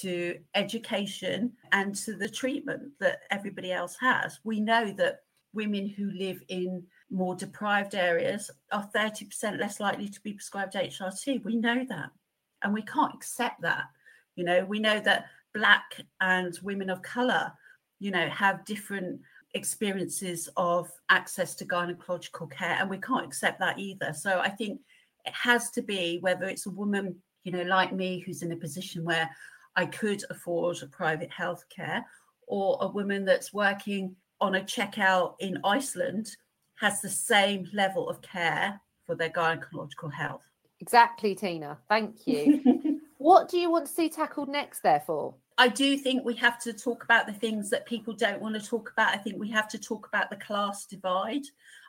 to 0.00 0.38
education 0.54 1.52
and 1.72 1.94
to 1.94 2.14
the 2.14 2.28
treatment 2.28 2.92
that 3.00 3.20
everybody 3.30 3.72
else 3.72 3.96
has. 4.00 4.38
We 4.44 4.60
know 4.60 4.92
that 4.92 5.20
women 5.54 5.88
who 5.88 6.10
live 6.12 6.42
in 6.48 6.84
more 7.10 7.34
deprived 7.34 7.94
areas 7.94 8.50
are 8.70 8.88
30% 8.94 9.58
less 9.58 9.80
likely 9.80 10.08
to 10.08 10.20
be 10.20 10.34
prescribed 10.34 10.74
HRT. 10.74 11.42
We 11.42 11.56
know 11.56 11.84
that. 11.88 12.10
And 12.62 12.74
we 12.74 12.82
can't 12.82 13.14
accept 13.14 13.62
that. 13.62 13.84
You 14.36 14.44
know, 14.44 14.64
we 14.64 14.78
know 14.78 15.00
that 15.00 15.26
Black 15.54 16.02
and 16.20 16.58
women 16.62 16.90
of 16.90 17.02
colour, 17.02 17.52
you 17.98 18.10
know, 18.10 18.28
have 18.28 18.64
different 18.64 19.20
experiences 19.54 20.48
of 20.56 20.90
access 21.08 21.54
to 21.56 21.64
gynecological 21.64 22.50
care, 22.50 22.76
and 22.78 22.90
we 22.90 22.98
can't 22.98 23.24
accept 23.24 23.58
that 23.60 23.78
either. 23.78 24.12
So 24.12 24.40
I 24.40 24.50
think 24.50 24.80
it 25.24 25.32
has 25.32 25.70
to 25.70 25.82
be 25.82 26.18
whether 26.20 26.44
it's 26.44 26.66
a 26.66 26.70
woman 26.70 27.16
you 27.44 27.52
know, 27.52 27.62
like 27.62 27.92
me, 27.92 28.20
who's 28.20 28.42
in 28.42 28.52
a 28.52 28.56
position 28.56 29.04
where 29.04 29.28
I 29.76 29.86
could 29.86 30.22
afford 30.30 30.78
private 30.90 31.30
health 31.30 31.64
care, 31.68 32.04
or 32.46 32.78
a 32.80 32.88
woman 32.88 33.24
that's 33.24 33.52
working 33.52 34.16
on 34.40 34.56
a 34.56 34.60
checkout 34.60 35.34
in 35.40 35.58
Iceland 35.64 36.36
has 36.76 37.00
the 37.00 37.08
same 37.08 37.68
level 37.72 38.08
of 38.08 38.22
care 38.22 38.80
for 39.06 39.14
their 39.14 39.30
gynecological 39.30 40.12
health. 40.12 40.42
Exactly, 40.80 41.34
Tina. 41.34 41.78
Thank 41.88 42.26
you. 42.26 43.00
what 43.18 43.48
do 43.48 43.58
you 43.58 43.70
want 43.70 43.86
to 43.86 43.92
see 43.92 44.08
tackled 44.08 44.48
next, 44.48 44.82
therefore? 44.82 45.34
I 45.60 45.66
do 45.66 45.96
think 45.96 46.24
we 46.24 46.36
have 46.36 46.60
to 46.60 46.72
talk 46.72 47.02
about 47.02 47.26
the 47.26 47.32
things 47.32 47.68
that 47.70 47.84
people 47.84 48.14
don't 48.14 48.40
want 48.40 48.54
to 48.54 48.64
talk 48.64 48.92
about. 48.92 49.12
I 49.12 49.18
think 49.18 49.38
we 49.38 49.50
have 49.50 49.68
to 49.70 49.78
talk 49.78 50.06
about 50.06 50.30
the 50.30 50.36
class 50.36 50.86
divide. 50.86 51.42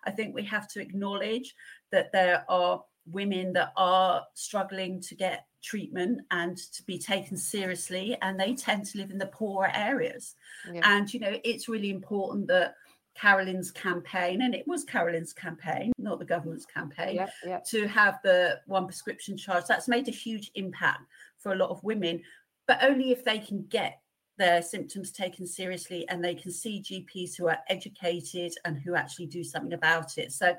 I 0.05 0.11
think 0.11 0.33
we 0.33 0.43
have 0.45 0.67
to 0.69 0.81
acknowledge 0.81 1.53
that 1.91 2.11
there 2.11 2.43
are 2.49 2.83
women 3.11 3.53
that 3.53 3.73
are 3.77 4.23
struggling 4.33 5.01
to 5.01 5.15
get 5.15 5.45
treatment 5.61 6.21
and 6.31 6.57
to 6.57 6.83
be 6.83 6.97
taken 6.97 7.37
seriously, 7.37 8.17
and 8.21 8.39
they 8.39 8.53
tend 8.55 8.85
to 8.85 8.97
live 8.97 9.11
in 9.11 9.17
the 9.17 9.27
poorer 9.27 9.71
areas. 9.73 10.35
Yeah. 10.71 10.81
And, 10.83 11.13
you 11.13 11.19
know, 11.19 11.37
it's 11.43 11.67
really 11.67 11.89
important 11.89 12.47
that 12.47 12.75
Carolyn's 13.15 13.71
campaign, 13.71 14.43
and 14.43 14.55
it 14.55 14.67
was 14.67 14.83
Carolyn's 14.83 15.33
campaign, 15.33 15.91
not 15.97 16.19
the 16.19 16.25
government's 16.25 16.65
campaign, 16.65 17.15
yeah, 17.15 17.29
yeah. 17.45 17.59
to 17.67 17.87
have 17.87 18.19
the 18.23 18.59
one 18.67 18.85
prescription 18.85 19.35
charge. 19.35 19.65
That's 19.67 19.87
made 19.87 20.07
a 20.07 20.11
huge 20.11 20.51
impact 20.55 21.01
for 21.37 21.51
a 21.51 21.55
lot 21.55 21.69
of 21.69 21.83
women 21.83 22.21
but 22.69 22.83
only 22.83 23.09
if 23.11 23.23
they 23.23 23.39
can 23.39 23.65
get 23.69 23.99
their 24.37 24.61
symptoms 24.61 25.11
taken 25.11 25.47
seriously 25.47 26.07
and 26.07 26.23
they 26.23 26.35
can 26.35 26.51
see 26.51 26.83
GPs 26.83 27.35
who 27.35 27.47
are 27.47 27.57
educated 27.67 28.53
and 28.63 28.77
who 28.77 28.93
actually 28.93 29.25
do 29.25 29.43
something 29.43 29.73
about 29.73 30.19
it. 30.19 30.31
So 30.31 30.55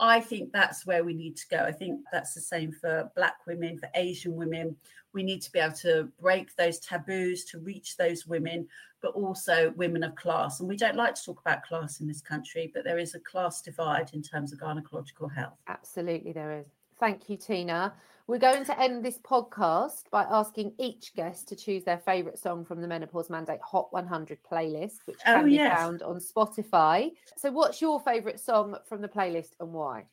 I 0.00 0.20
think 0.20 0.50
that's 0.52 0.86
where 0.86 1.04
we 1.04 1.12
need 1.12 1.36
to 1.36 1.48
go. 1.48 1.58
I 1.58 1.72
think 1.72 2.00
that's 2.10 2.34
the 2.34 2.40
same 2.40 2.72
for 2.72 3.10
Black 3.14 3.36
women, 3.46 3.78
for 3.78 3.88
Asian 3.94 4.34
women. 4.34 4.74
We 5.12 5.22
need 5.22 5.42
to 5.42 5.52
be 5.52 5.58
able 5.58 5.76
to 5.76 6.08
break 6.20 6.56
those 6.56 6.78
taboos 6.78 7.44
to 7.46 7.58
reach 7.58 7.96
those 7.96 8.26
women, 8.26 8.66
but 9.02 9.12
also 9.12 9.72
women 9.76 10.02
of 10.02 10.14
class. 10.14 10.60
And 10.60 10.68
we 10.68 10.76
don't 10.76 10.96
like 10.96 11.14
to 11.16 11.24
talk 11.24 11.40
about 11.40 11.64
class 11.64 12.00
in 12.00 12.06
this 12.06 12.22
country, 12.22 12.70
but 12.72 12.84
there 12.84 12.98
is 12.98 13.14
a 13.14 13.20
class 13.20 13.60
divide 13.60 14.10
in 14.14 14.22
terms 14.22 14.52
of 14.52 14.58
gynecological 14.58 15.32
health. 15.34 15.58
Absolutely, 15.68 16.32
there 16.32 16.58
is. 16.58 16.66
Thank 16.98 17.28
you, 17.28 17.36
Tina. 17.36 17.92
We're 18.30 18.38
going 18.38 18.64
to 18.66 18.80
end 18.80 19.04
this 19.04 19.18
podcast 19.18 20.04
by 20.12 20.22
asking 20.22 20.74
each 20.78 21.16
guest 21.16 21.48
to 21.48 21.56
choose 21.56 21.82
their 21.82 21.98
favourite 21.98 22.38
song 22.38 22.64
from 22.64 22.80
the 22.80 22.86
Menopause 22.86 23.28
Mandate 23.28 23.58
Hot 23.60 23.92
100 23.92 24.38
playlist, 24.48 24.98
which 25.06 25.18
oh, 25.26 25.32
can 25.32 25.40
oh, 25.40 25.44
be 25.46 25.54
yes. 25.54 25.76
found 25.76 26.02
on 26.04 26.20
Spotify. 26.20 27.10
So, 27.36 27.50
what's 27.50 27.82
your 27.82 27.98
favourite 27.98 28.38
song 28.38 28.76
from 28.84 29.00
the 29.00 29.08
playlist 29.08 29.54
and 29.58 29.72
why? 29.72 30.04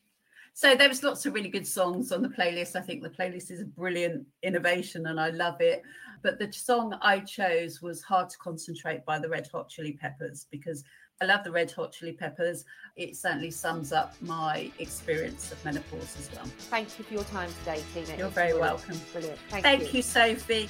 So 0.52 0.74
there 0.74 0.88
was 0.88 1.04
lots 1.04 1.24
of 1.26 1.34
really 1.34 1.48
good 1.48 1.68
songs 1.68 2.10
on 2.10 2.20
the 2.20 2.28
playlist. 2.28 2.74
I 2.74 2.80
think 2.80 3.04
the 3.04 3.08
playlist 3.08 3.52
is 3.52 3.60
a 3.60 3.64
brilliant 3.64 4.26
innovation 4.42 5.06
and 5.06 5.20
I 5.20 5.30
love 5.30 5.60
it. 5.60 5.84
But 6.20 6.40
the 6.40 6.52
song 6.52 6.98
I 7.00 7.20
chose 7.20 7.80
was 7.80 8.02
Hard 8.02 8.30
to 8.30 8.38
Concentrate 8.38 9.04
by 9.04 9.20
the 9.20 9.28
Red 9.28 9.46
Hot 9.52 9.68
Chili 9.68 9.92
Peppers 9.92 10.48
because 10.50 10.82
I 11.20 11.24
love 11.24 11.42
the 11.42 11.50
Red 11.50 11.70
Hot 11.72 11.90
Chili 11.92 12.12
Peppers. 12.12 12.64
It 12.94 13.16
certainly 13.16 13.50
sums 13.50 13.92
up 13.92 14.14
my 14.20 14.70
experience 14.78 15.50
of 15.50 15.64
menopause 15.64 16.16
as 16.16 16.30
well. 16.32 16.44
Thank 16.70 16.96
you 16.96 17.04
for 17.04 17.14
your 17.14 17.24
time 17.24 17.50
today, 17.60 17.82
Tina. 17.92 18.16
You're 18.16 18.28
very 18.28 18.52
brilliant. 18.52 18.60
welcome. 18.60 19.00
Brilliant. 19.12 19.38
Thank, 19.48 19.64
Thank 19.64 19.82
you. 19.92 19.96
you, 19.96 20.02
Sophie. 20.02 20.68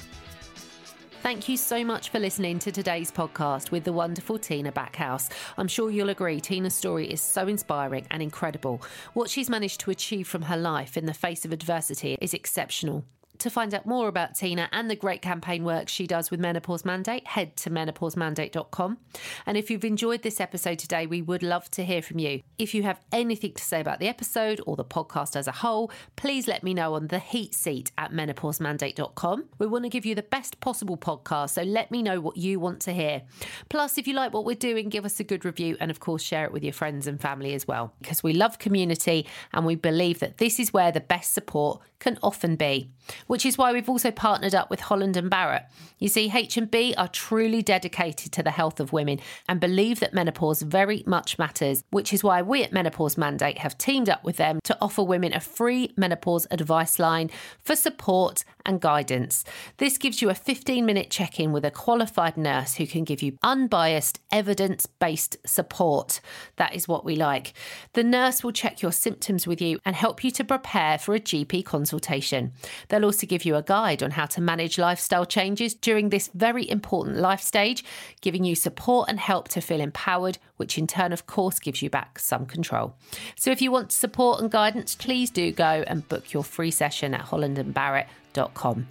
Thank 1.21 1.49
you 1.49 1.57
so 1.57 1.83
much 1.83 2.09
for 2.09 2.17
listening 2.17 2.57
to 2.59 2.71
today's 2.71 3.11
podcast 3.11 3.69
with 3.69 3.83
the 3.83 3.93
wonderful 3.93 4.39
Tina 4.39 4.71
Backhouse. 4.71 5.29
I'm 5.57 5.67
sure 5.67 5.91
you'll 5.91 6.09
agree 6.09 6.39
Tina's 6.39 6.73
story 6.73 7.11
is 7.11 7.21
so 7.21 7.47
inspiring 7.47 8.07
and 8.09 8.23
incredible. 8.23 8.81
What 9.13 9.29
she's 9.29 9.49
managed 9.49 9.81
to 9.81 9.91
achieve 9.91 10.27
from 10.27 10.43
her 10.43 10.57
life 10.57 10.97
in 10.97 11.05
the 11.05 11.13
face 11.13 11.45
of 11.45 11.51
adversity 11.51 12.17
is 12.21 12.33
exceptional. 12.33 13.03
To 13.39 13.49
find 13.49 13.73
out 13.73 13.85
more 13.85 14.09
about 14.09 14.35
Tina 14.35 14.67
and 14.73 14.91
the 14.91 14.97
great 14.97 15.21
campaign 15.21 15.63
work 15.63 15.87
she 15.87 16.05
does 16.05 16.29
with 16.29 16.41
Menopause 16.41 16.83
Mandate, 16.83 17.25
head 17.25 17.55
to 17.57 17.69
menopausemandate.com. 17.69 18.97
And 19.45 19.57
if 19.57 19.71
you've 19.71 19.85
enjoyed 19.85 20.23
this 20.23 20.41
episode 20.41 20.77
today, 20.77 21.07
we 21.07 21.21
would 21.21 21.41
love 21.41 21.71
to 21.71 21.85
hear 21.85 22.01
from 22.01 22.19
you. 22.19 22.41
If 22.57 22.75
you 22.75 22.83
have 22.83 22.99
anything 23.13 23.53
to 23.53 23.63
say 23.63 23.79
about 23.79 23.99
the 23.99 24.09
episode 24.09 24.59
or 24.65 24.75
the 24.75 24.83
podcast 24.83 25.37
as 25.37 25.47
a 25.47 25.53
whole, 25.53 25.89
please 26.17 26.49
let 26.49 26.63
me 26.63 26.73
know 26.73 26.95
on 26.95 27.07
the 27.07 27.19
heat 27.19 27.55
seat 27.55 27.93
at 27.97 28.11
menopausemandate.com. 28.11 29.45
We 29.57 29.67
want 29.67 29.85
to 29.85 29.89
give 29.89 30.05
you 30.05 30.15
the 30.15 30.21
best 30.21 30.59
possible 30.59 30.97
podcast, 30.97 31.51
so 31.51 31.63
let 31.63 31.91
me 31.91 32.03
know 32.03 32.19
what 32.19 32.35
you 32.35 32.59
want 32.59 32.81
to 32.81 32.91
hear. 32.91 33.21
Plus, 33.69 33.97
if 33.97 34.05
you 34.05 34.15
like 34.15 34.33
what 34.33 34.43
we're 34.43 34.53
doing, 34.53 34.89
give 34.89 35.05
us 35.05 35.17
a 35.21 35.23
good 35.23 35.45
review 35.45 35.77
and, 35.79 35.89
of 35.89 36.01
course, 36.01 36.21
share 36.21 36.43
it 36.43 36.51
with 36.51 36.65
your 36.65 36.73
friends 36.73 37.07
and 37.07 37.21
family 37.21 37.53
as 37.53 37.65
well, 37.65 37.93
because 38.01 38.21
we 38.21 38.33
love 38.33 38.59
community 38.59 39.25
and 39.53 39.65
we 39.65 39.75
believe 39.75 40.19
that 40.19 40.39
this 40.39 40.59
is 40.59 40.73
where 40.73 40.91
the 40.91 40.99
best 40.99 41.33
support 41.33 41.79
can 41.99 42.19
often 42.21 42.57
be 42.57 42.91
which 43.29 43.45
is 43.45 43.59
why 43.59 43.71
we've 43.71 43.87
also 43.87 44.09
partnered 44.09 44.55
up 44.55 44.71
with 44.71 44.79
Holland 44.79 45.15
and 45.15 45.29
Barrett. 45.29 45.65
You 45.99 46.07
see, 46.07 46.31
H&B 46.33 46.95
are 46.97 47.07
truly 47.07 47.61
dedicated 47.61 48.31
to 48.31 48.41
the 48.41 48.49
health 48.49 48.79
of 48.79 48.91
women 48.91 49.19
and 49.47 49.59
believe 49.59 49.99
that 49.99 50.15
menopause 50.15 50.63
very 50.63 51.03
much 51.05 51.37
matters, 51.37 51.83
which 51.91 52.11
is 52.11 52.23
why 52.23 52.41
we 52.41 52.63
at 52.63 52.73
Menopause 52.73 53.19
Mandate 53.19 53.59
have 53.59 53.77
teamed 53.77 54.09
up 54.09 54.23
with 54.23 54.37
them 54.37 54.59
to 54.63 54.75
offer 54.81 55.03
women 55.03 55.31
a 55.31 55.39
free 55.39 55.93
menopause 55.95 56.47
advice 56.49 56.97
line 56.97 57.29
for 57.59 57.75
support 57.75 58.43
and 58.65 58.81
guidance. 58.81 59.43
This 59.77 59.99
gives 59.99 60.23
you 60.23 60.29
a 60.29 60.35
15 60.35 60.83
minute 60.83 61.11
check 61.11 61.39
in 61.39 61.51
with 61.51 61.65
a 61.65 61.71
qualified 61.71 62.35
nurse 62.35 62.75
who 62.75 62.87
can 62.87 63.03
give 63.03 63.21
you 63.21 63.37
unbiased, 63.43 64.19
evidence 64.31 64.87
based 64.87 65.37
support. 65.45 66.19
That 66.55 66.73
is 66.73 66.87
what 66.87 67.05
we 67.05 67.15
like. 67.15 67.53
The 67.93 68.03
nurse 68.03 68.43
will 68.43 68.51
check 68.51 68.81
your 68.81 68.91
symptoms 68.91 69.45
with 69.45 69.61
you 69.61 69.79
and 69.85 69.95
help 69.95 70.23
you 70.23 70.31
to 70.31 70.43
prepare 70.43 70.97
for 70.97 71.13
a 71.13 71.19
GP 71.19 71.65
consultation. 71.65 72.53
They'll 72.87 73.05
also 73.05 73.18
to 73.19 73.25
give 73.25 73.45
you 73.45 73.55
a 73.55 73.63
guide 73.63 74.03
on 74.03 74.11
how 74.11 74.25
to 74.25 74.41
manage 74.41 74.77
lifestyle 74.77 75.25
changes 75.25 75.73
during 75.73 76.09
this 76.09 76.29
very 76.33 76.69
important 76.69 77.17
life 77.17 77.41
stage, 77.41 77.83
giving 78.21 78.43
you 78.43 78.55
support 78.55 79.09
and 79.09 79.19
help 79.19 79.47
to 79.49 79.61
feel 79.61 79.81
empowered, 79.81 80.37
which 80.57 80.77
in 80.77 80.87
turn, 80.87 81.13
of 81.13 81.27
course, 81.27 81.59
gives 81.59 81.81
you 81.81 81.89
back 81.89 82.19
some 82.19 82.45
control. 82.45 82.95
So 83.35 83.51
if 83.51 83.61
you 83.61 83.71
want 83.71 83.91
support 83.91 84.41
and 84.41 84.51
guidance, 84.51 84.95
please 84.95 85.29
do 85.29 85.51
go 85.51 85.83
and 85.87 86.07
book 86.07 86.33
your 86.33 86.43
free 86.43 86.71
session 86.71 87.13
at 87.13 87.27
hollandandbarrett.com. 87.27 88.87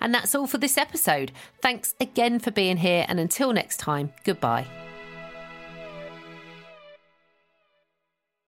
And 0.00 0.14
that's 0.14 0.34
all 0.34 0.46
for 0.46 0.58
this 0.58 0.78
episode. 0.78 1.32
Thanks 1.62 1.94
again 2.00 2.38
for 2.38 2.50
being 2.50 2.78
here, 2.78 3.04
and 3.08 3.20
until 3.20 3.52
next 3.52 3.78
time, 3.78 4.12
goodbye. 4.24 4.89